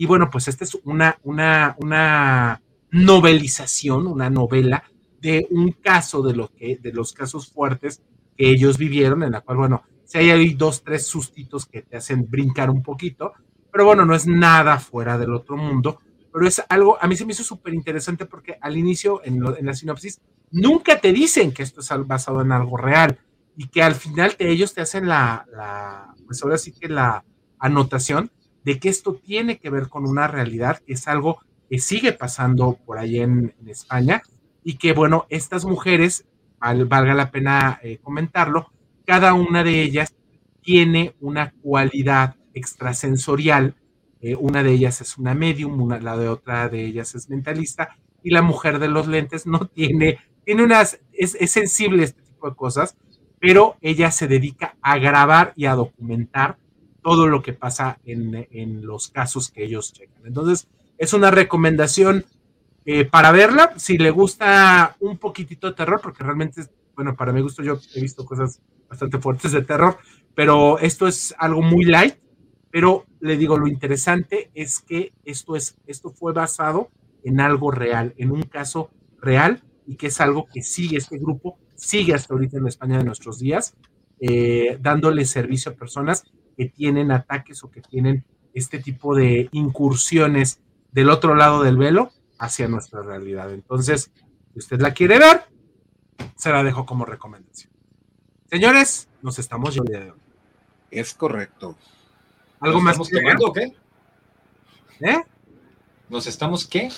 [0.00, 4.82] Y bueno, pues esta es una, una, una novelización, una novela
[5.20, 8.02] de un caso de, lo de los casos fuertes
[8.34, 11.98] que ellos vivieron, en la cual, bueno, si hay ahí dos, tres sustitos que te
[11.98, 13.34] hacen brincar un poquito,
[13.70, 15.98] pero bueno, no es nada fuera del otro mundo,
[16.32, 19.74] pero es algo, a mí se me hizo súper interesante porque al inicio, en, la
[19.74, 23.18] sinopsis, nunca te dicen que esto es basado en algo real
[23.54, 27.22] y que al final te, ellos te hacen la, pues ahora sí que la
[27.58, 28.30] anotación
[28.64, 32.78] de que esto tiene que ver con una realidad, que es algo que sigue pasando
[32.84, 34.22] por ahí en, España
[34.64, 36.26] y que bueno, estas mujeres
[36.58, 38.70] valga la pena eh, comentarlo,
[39.06, 40.14] cada una de ellas
[40.62, 43.74] tiene una cualidad extrasensorial.
[44.20, 47.96] Eh, una de ellas es una medium, una, la de otra de ellas es mentalista,
[48.22, 52.22] y la mujer de los lentes no tiene, tiene unas, es, es sensible a este
[52.22, 52.96] tipo de cosas,
[53.38, 56.58] pero ella se dedica a grabar y a documentar
[57.02, 60.26] todo lo que pasa en, en los casos que ellos checan.
[60.26, 62.24] Entonces, es una recomendación
[62.86, 66.62] eh, para verla, si le gusta un poquitito de terror, porque realmente,
[66.94, 69.98] bueno, para mi gusto yo he visto cosas bastante fuertes de terror,
[70.34, 72.16] pero esto es algo muy light,
[72.70, 76.90] pero le digo, lo interesante es que esto, es, esto fue basado
[77.22, 78.90] en algo real, en un caso
[79.20, 83.04] real, y que es algo que sigue este grupo, sigue hasta ahorita en España de
[83.04, 83.74] nuestros días,
[84.20, 86.24] eh, dándole servicio a personas
[86.60, 90.60] que tienen ataques o que tienen este tipo de incursiones
[90.92, 93.50] del otro lado del velo hacia nuestra realidad.
[93.50, 94.10] Entonces,
[94.52, 95.46] si usted la quiere ver,
[96.36, 97.72] se la dejo como recomendación.
[98.50, 100.18] Señores, nos estamos yendo.
[100.90, 101.78] Es correcto.
[102.60, 102.92] ¿Algo más?
[102.92, 103.72] ¿Estamos quemando o qué?
[105.00, 105.22] ¿Eh?
[106.10, 106.90] ¿Nos estamos qué?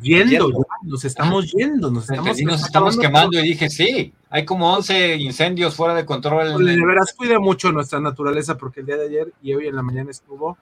[0.00, 0.48] Yendo,
[0.82, 5.74] nos estamos yendo, nos estamos, nos estamos quemando y dije, sí, hay como 11 incendios
[5.74, 6.64] fuera de control.
[6.64, 9.82] De veras, cuide mucho nuestra naturaleza porque el día de ayer y hoy en la
[9.82, 10.56] mañana estuvo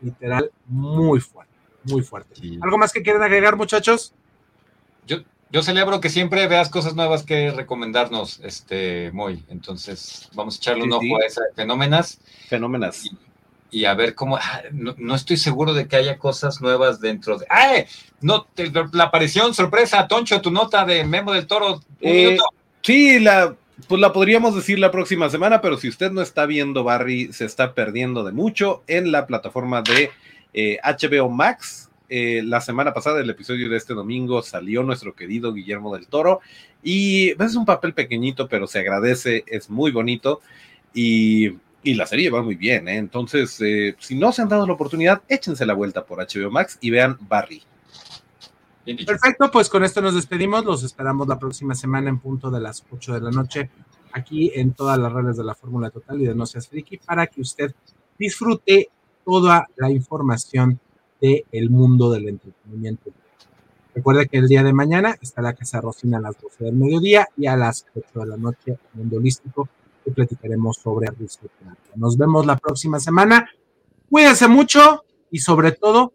[0.00, 1.56] literal muy fuerte
[1.86, 2.40] muy fuerte.
[2.60, 4.12] ¿Algo más que quieren agregar, muchachos?
[5.06, 5.18] Yo,
[5.50, 9.44] yo celebro que siempre veas cosas nuevas que recomendarnos, este, muy.
[9.48, 12.18] Entonces, vamos a echarle un ojo a esas fenómenas.
[12.48, 13.06] Fenómenas.
[13.06, 13.16] Y,
[13.84, 14.36] a ver cómo.
[14.36, 17.46] Ah, no, estoy seguro de que haya cosas nuevas dentro de.
[17.48, 17.84] ¡Ay!
[18.20, 18.46] No,
[18.92, 21.80] la aparición, sorpresa, Toncho, tu nota de Memo del Toro.
[22.00, 22.38] Eh,
[22.82, 23.54] sí, la,
[23.88, 27.44] pues la podríamos decir la próxima semana, pero si usted no está viendo Barry, se
[27.44, 30.10] está perdiendo de mucho en la plataforma de
[30.82, 31.90] HBO eh, Max.
[32.08, 36.40] Eh, la semana pasada, el episodio de este domingo, salió nuestro querido Guillermo del Toro.
[36.82, 40.40] Y pues, es un papel pequeñito, pero se agradece, es muy bonito.
[40.94, 41.50] Y,
[41.86, 42.88] y la serie va muy bien.
[42.88, 42.96] ¿eh?
[42.96, 43.62] Entonces,
[44.00, 47.16] si no se han dado la oportunidad, échense la vuelta por HBO Max y vean
[47.20, 47.62] Barry.
[49.06, 50.64] Perfecto, pues con esto nos despedimos.
[50.64, 53.70] Los esperamos la próxima semana en punto de las 8 de la noche
[54.12, 57.28] aquí en todas las redes de la Fórmula Total y de No Seas Friki para
[57.28, 57.72] que usted
[58.18, 58.88] disfrute
[59.24, 60.80] toda la información
[61.20, 63.12] del mundo del entretenimiento.
[63.94, 67.28] Recuerde que el día de mañana está la Casa Rosina a las 12 del mediodía
[67.36, 69.68] y a las 8 de la noche Mundo Holístico
[70.06, 71.92] que platicaremos sobre risoterapia.
[71.96, 73.50] Nos vemos la próxima semana.
[74.08, 76.12] Cuídense mucho y sobre todo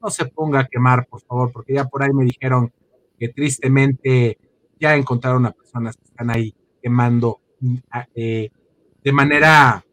[0.00, 2.72] no se ponga a quemar, por favor, porque ya por ahí me dijeron
[3.18, 4.38] que tristemente
[4.78, 7.40] ya encontraron a personas que están ahí quemando
[8.14, 8.50] eh,
[9.02, 9.84] de manera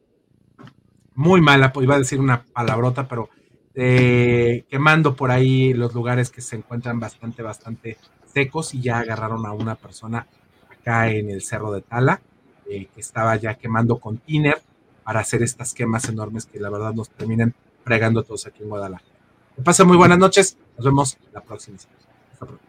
[1.15, 3.29] muy mala, pues iba a decir una palabrota, pero
[3.73, 7.97] eh, quemando por ahí los lugares que se encuentran bastante, bastante
[8.31, 10.27] secos y ya agarraron a una persona
[10.69, 12.21] acá en el cerro de Tala,
[12.71, 14.61] eh, que estaba ya quemando con tiner
[15.03, 19.09] para hacer estas quemas enormes que la verdad nos terminan fregando todos aquí en Guadalajara.
[19.55, 21.77] Que pasen muy buenas noches, nos vemos la próxima.
[22.31, 22.63] Hasta pronto.